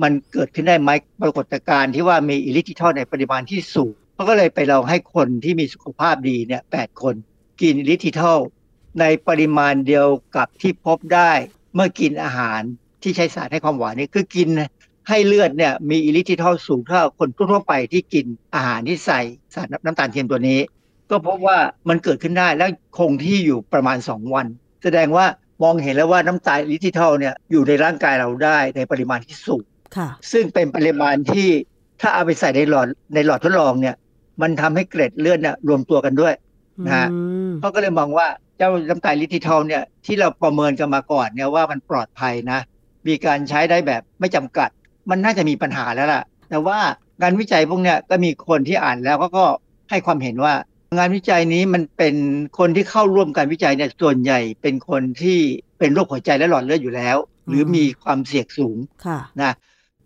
[0.03, 0.90] มันเกิดขึ้นได้ไหม
[1.22, 7.14] ปรากฏการณ์ที่ว่ามีอิริทริทอลในปริมาณที่สูงเขาก็เลยไปลองให้คนที่มีสุขภาพดีเนี่ยแปดคน
[7.62, 8.38] กินอิริทริทอล
[9.01, 11.32] ในปริมาณเดียวกับที่พบได้
[11.74, 12.61] เมื่อกินอาหาร
[13.03, 14.48] ที่ใช้สารให้ความหวานนี่คือกิน
[15.09, 19.20] ให้เลือดเนี่ยมีอิริทริทอลสูงเท่าคนทั่วไปที่กินอาหารที่ใส่
[19.55, 20.61] สารน้ำตาลเทียมตัวนี้
[21.11, 24.46] ก็พบว่ามันเกิดขึ้นได้แล้วคงที่อยู่ประมาณ 2 วัน
[24.82, 25.26] แสดงว่า
[25.62, 29.64] มองเห็นแล้วว่าน้ำตาลอิริทริทอลเนี่ยอยู่ในร่างกายเราได้ในปริมาณที่สูง
[30.32, 31.49] ซึ่งเป็นปริมาณที่
[32.01, 33.97] ถ้าเอาไปใส่ในหลอดในหลอดทดลองเนี่ย
[34.43, 36.34] มันทำให้เกล็ดเลือดเนี่ยรวมตัวกันด้วย
[36.86, 37.09] นะฮะ
[37.61, 38.26] เขาก็เลยมองว่า
[38.59, 42.61] เจ้าน้ำตาลลิทิทอลเนี่ยที่เราประเมินกันมาก่อนเนี่ยว่ามันปลอดภัยนะ
[43.09, 44.68] มีการใช้ได้แบบไม่จำกัด
[45.11, 46.78] มันน่าจะมีปัญหาแล้วล่ะ แต่ว่า
[47.22, 49.45] งานวิจัยพวกเนี้ยก็มีคนที่อ่านแล้วก็ก็
[49.91, 50.55] ให้ความเห็นว่า
[50.99, 52.14] งานวิจัยนี้มันเป็น
[52.59, 55.38] คนที่เข้าร่วมการวิจัยเนี่ยส่วนใหญ่เป็นคนที่
[55.78, 57.16] เป็นโรคหัวใจและหลอดเลือดอยู่แล้ว
[57.49, 58.76] หรือมีความเสี่ยงสูง
[59.43, 59.53] นะ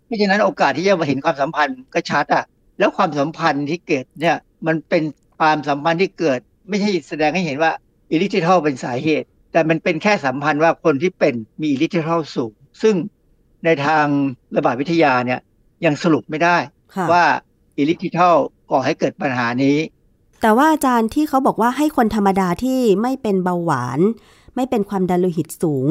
[0.05, 2.43] เพราะฉะนั้นโอกาสที่จะมาเห็นความสัมพันธ์ก็ชัดอะ
[2.79, 4.37] แล้วความสัมพันธ์ที่เกิดเนี่ย
[4.67, 5.03] มันเป็น
[5.39, 6.39] ความสัมพันธ์ที่เกิด
[6.69, 7.71] ไม่ใช่แสดงให้เห็นว่า
[8.11, 12.95] อิลิทิทัลเป็นสาเหตุ แต่มันเป็นแค่สัมพันธ์ว่าคนที่เป็นมีอิลิทิทัลสูง ซึ่ง
[13.65, 14.05] ในทาง
[14.55, 15.39] ระบาดวิทยาเนี่ย
[15.85, 16.57] ยังสรุปไม่ได้
[17.11, 17.23] ว่า
[17.77, 18.35] อิลิทิทัล
[18.71, 19.77] ก่อให้เกิดปัญหานี้
[20.41, 23.99] แต่ว่าอาจารย์ที่เขาบอกว่าให้คนธรรมดาที่ไม่เป็นเบาหวาน
[24.55, 25.87] ไม่เป็นความดันโลหิตสูง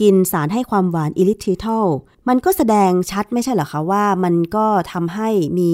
[0.00, 1.86] กินสารให้ความหวานอิลิทิทัล
[2.28, 5.28] มันก็แสดงชัดไม่ใช่เหรอคะว่ามันก็ทำให้
[5.58, 5.72] มี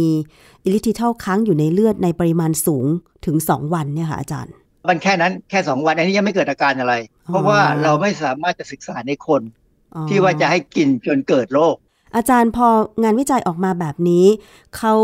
[0.65, 2.85] อิลิทิทัลค้างอยู่ในเลือดในปริมาณสูง
[3.27, 4.53] ถึง 2 วันเนี่ยค่ะอาจารย์
[4.89, 6.95] มันแค่นั้นแค่สองวันอันนี้ยังไม่เกิดอาการอะไร
[7.27, 9.43] เพราะว่าเราไม่สามารถจะศึกษาในคน
[10.09, 11.77] ที่ว่าจะให้กินจนเกิดโรค
[12.17, 12.69] อาจารย์พอ
[13.03, 14.27] งานวิจัยออกมาแบบนี้
[14.77, 14.95] เขา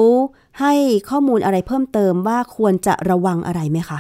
[0.60, 0.72] ให้
[1.10, 3.98] ข้อมูลอะไรเพิ่มเติมว่าควรจะระวังอะไรไหมคะ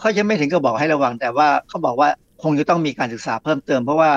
[0.00, 2.08] เขาจะไม่ถึงกับบอกให้ระวังแต่ว่าเขาบอกว่า
[2.42, 4.10] คงจะต้องมีการศึกษาเพิ่มเติม เพราะว่า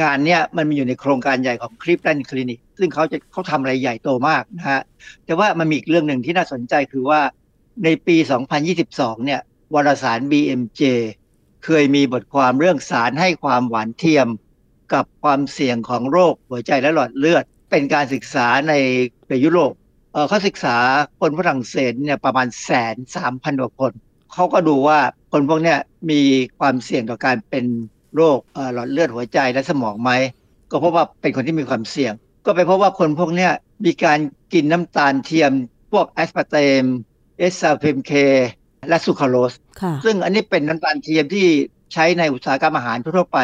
[0.00, 4.82] งานเนี้ยมันมีอยู่ในโครงการใหญ่ของคลิปแลนด์คลินิกซึ่งเขาจะเขาทำอะไรใหญ่โตมากนะฮะ
[5.26, 7.20] แต่ว่ามันมีอีกเรื่องหนึ่งที่น่าสนใจคือว่า
[7.84, 8.16] ในปี
[8.70, 9.40] 2022 เนี่ย
[9.74, 10.82] วารสาร BMJ
[11.64, 14.28] เคยมีบทความเรื่องสารให้ความหวานเทียม
[14.94, 18.74] กับความเสี่ยงของโรคหัวใจและหลอดเลือด เป็นการศึกษาใน
[19.28, 19.72] ในยุโรป
[20.12, 20.76] เเขาศึกษา
[21.20, 23.92] คนฝรั่งเศสเนี่ยประมาณแสนสามพันกว่าคน
[24.32, 24.98] เขาก็ดูว่า
[25.32, 25.76] คนพวกนี้
[26.10, 26.20] มี
[26.58, 27.64] ความเสี่ยงต่อการเป็น
[28.16, 28.38] โรค
[28.74, 30.10] หลอดเลือดหัวใจและสมองไหม
[30.70, 32.12] ก็เพราะว่าเป็นคนที่มีความเสี่ยง
[32.44, 33.48] ก็ไปพบว่าคนพวกนี้
[33.84, 34.18] มีการ
[34.52, 35.52] กินน้ำตาลเทียม
[35.92, 36.84] พวกแอสพาร์เตม
[37.38, 38.12] อะซีซัลเฟมเค
[38.88, 39.52] และซูคราโลส
[40.04, 41.46] ซึ่งอันนี้เป็นน้ำตาลเทียมที่
[41.92, 43.38] ใช้ในอุตสาหกรรมอาหารทั่วไป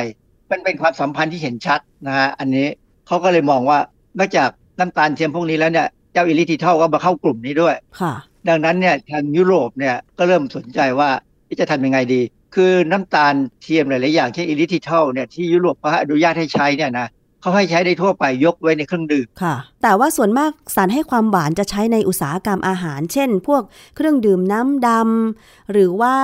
[0.50, 2.66] มันเป็นความสัมพันธ์ที่เห็นชัดนะฮะอันนี้
[3.06, 3.78] เขาก็เลยมองว่า
[4.18, 8.12] นอกจากน้ำตาลเทียมพวกนี้แล้วเนี่ยเจ้าอิริทริทอลก็มาเข้ากลุ่มนี้ด้วยค่ะ
[8.48, 11.08] ดังนั้นเนี่ยทางยุโรปเนี่ยก็เริ่มสนใจว่า
[11.60, 12.20] จะทำยังไงดี
[12.56, 17.08] คือน้ำตาลเทียมหลายๆอย่างเช่นอิลิทิทัลเนี่ยที่ยุโรปเขาอนุญาตให้ใช้เนี่ยนะ
[17.40, 23.62] เขาให้ใช้ได้ทั่วไปยกไว้ในเครื่องดื่มค่ะ แต่ว่าส่วนมากสารให้ความหวานจะใช้ในอุตสาหกรรมอาหาร เช่น พวก
[23.96, 26.16] เครื่องดื่มน้ำดำหรือว่า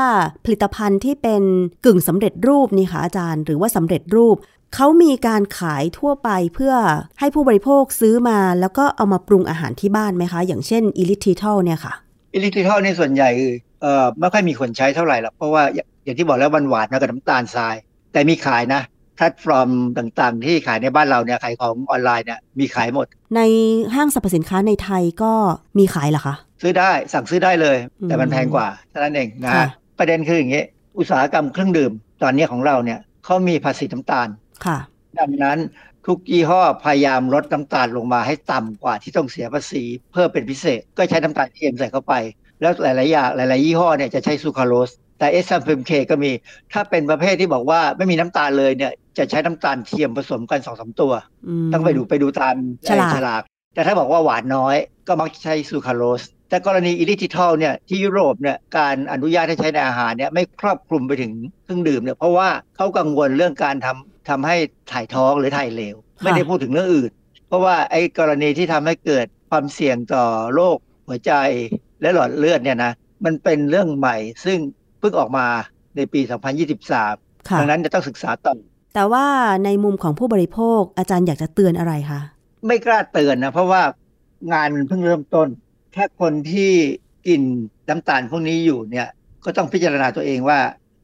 [0.45, 1.43] ผลิตภัณฑ์ที่เป็น
[1.85, 4.37] กึ่งสำเร็จรูปนี่ค่ะอาจารย์ หรือว่าสำเร็จรูป
[4.75, 6.75] เขามีการขายทั่วไปเพื่อ
[7.21, 11.93] ให้ผู้บริโภคซื้อมา แล้วก็เอามาปรุงอาหารที่บ้านไหมคะ อย่างเช่นอิริทริทอลเนี่ยค่ะ
[12.35, 13.31] อิริทริทอลในส่วนใหญ่
[13.83, 15.63] เอ่อไม่ค่อยมีคนใช้เท่าไหร่หรอกเพราะว่า
[16.05, 17.75] อย่างที่บอกแล้วมันหวานน้อยกว่าน้ำตาลทราย
[18.13, 18.83] แต่มีขายนะ
[19.17, 23.41] แพลตฟอร์มต่างๆ ที่ขายในบ้านเราเนี่ยขายของออนไลน์เนี่ยมีขายหมด ใน
[23.95, 25.33] ห้างสรรพสินค้าในไทยก็
[25.79, 27.77] มีขายเหรอคะ ซื้อได้สั่งซื้อได้เลย
[28.09, 29.53] แต่มันแพงกว่าเท่านั้นเองนะ
[29.99, 30.63] ประเด็นคืออย่างนี้
[30.99, 31.93] อุตสาหกรรมเครื่องดื่ม
[32.23, 34.29] ตอนนี้ของเราเนี่ยเขามีภาษีน้ำตาล
[34.67, 34.79] ค่ะ
[35.19, 35.59] ดังนั้น
[36.07, 39.83] ทุกยี่ห้อพยายามลดน้ำตาลลงมาให้ต่ำกว่าที่ต้องเสียภาษี
[40.13, 42.15] เพิ่มเป็นพิเศษก็ใช้น้ำตาลเทียมใส่เข้าไป
[42.61, 44.91] แล้วหลายๆอย่างหลาย ๆ ยี่ห้อเนี่ยจะใช้ซูคราโลส
[45.23, 46.31] แต่อะซีซัลเฟมเคก็มี
[46.73, 51.13] ถ้าเป็นประเภทที่บอกว่าไม่มีน้ำตาลเลยเนี่ย จะใช้น้ำตาลเทียมผสมกันสองสามตัว
[51.73, 52.55] ต้องไปดูไปดูตาม
[52.89, 52.91] ฉ
[53.27, 53.43] ลาก
[53.75, 54.77] แต่ถ้าบอกว่าหวานน้อย
[55.09, 61.33] ก็มักใช้ซูคราโลสแต่กรณีอิริทริทอลเนี่ยที่ยุโรปเนี่ยการอนุญาตให้ใช้ในอาหารเนี่ยไม่ครอบคลุมไปถึง
[61.65, 64.57] เครื่องดื่มเนี่ยเพราะว่าเขากังวลเรื่องการทำทำให้
[64.93, 67.11] ถ่ายท้องหรือถ่ายเหลว ไม่ได้พูดถึงเรื่องอื่น
[67.49, 70.77] เพราะว่าไอ้กรณีที่ทำให้เกิดความเสี่ยงต่อโรค
[71.09, 71.33] หัวใจ
[72.03, 72.93] และหลอดเลือดเนี่ยนะ
[73.25, 74.59] มันเป็นเรื่องใหม่ ซึ่ง
[75.03, 75.47] เพิ่งออกมา
[75.97, 76.21] ในปี
[76.91, 78.55] 2023 ดังนั้นจะต้องศึกษาต่อ
[78.95, 79.27] แต่ว่า
[79.65, 82.21] ในมุมของผู้บริโภคอาจารย์อยากจะเตือนอะไรคะ
[82.67, 83.83] ไม่กล้าเตือนนะ เพราะว่า
[84.53, 85.49] งานมันเพิ่งเริ่มต้น
[85.93, 86.73] แค่คนที่
[87.27, 87.41] กิน
[87.89, 89.09] น้ำตาลพวกนี้อยู่เนี่ย
[89.45, 90.59] ก็ต้องพิจารณาตัวเองว่า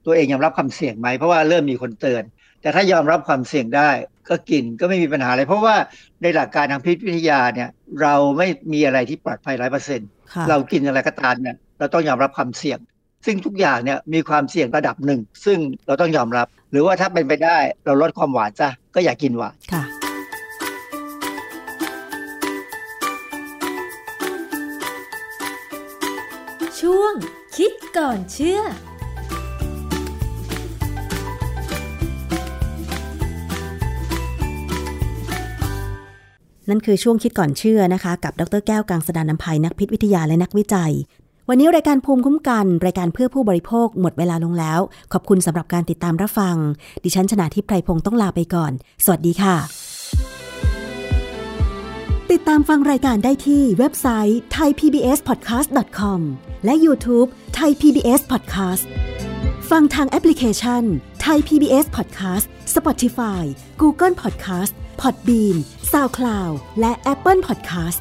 [0.06, 2.22] ตัวเองยอมรับความเสี่ยงไหม เพราะว่าเริ่มมีคนเตือน
[2.62, 3.90] แต่ถ้ายอมรับความเสี่ยงได้
[4.28, 5.76] ก็กินก็ไม่มีปัญหาอะไร เพราะว่า
[6.22, 7.68] ในหลักการทางพิษวิทยาเนี่ย
[8.02, 10.08] เราไม่มีอะไรที่ปลอดภัยร้อยเปอร์เซ็นต์
[10.48, 12.78] เรากินอะไรก็ตามเนี่ยเราต้องยอมรับความเสี่ยง
[13.26, 19.82] ซึ่งทุกอย่างเนี่ยมีความเสี่ยงระดับหนึ่ง ซึ่งเราต้องยอมรับ หรือว่าถ้าเป็นไปได้เราลดความหวานซะก็อย่ากินหวานค่ะ
[26.80, 27.12] ช่วง
[27.56, 28.60] คิดก่อนเชื่อ
[36.70, 40.92] นั่นคือช่วงคิดก่อนเชื่อนะคะ กับดรแก้วกังสดานนภัยนักพิษวิทยาและนักวิจัย
[41.50, 44.80] วันนี้รายการภูมิคุ้มกัน รายการเพื่อผู้บริโภคหมดเวลาลงแล้ว
[45.12, 46.56] ขอบคุณสำหรับการติดตามรับฟัง
[47.04, 48.72] ดิฉันชนะทิพไพรพงศ์ต้องลาไปก่อน
[49.04, 49.56] สวัสดีค่ะ
[52.32, 56.20] ติดตามฟังรายการได้ที่เว็บไซต์ thaipbspodcast.com
[56.64, 57.28] และ YouTube
[57.58, 58.84] Thai PBS Podcast
[59.70, 60.82] ฟังทางแอปพลิเคชัน
[61.26, 63.42] Thai PBS Podcast Spotify
[63.82, 65.56] Google Podcast Podbean
[65.92, 68.00] SoundCloud และ Apple Podcast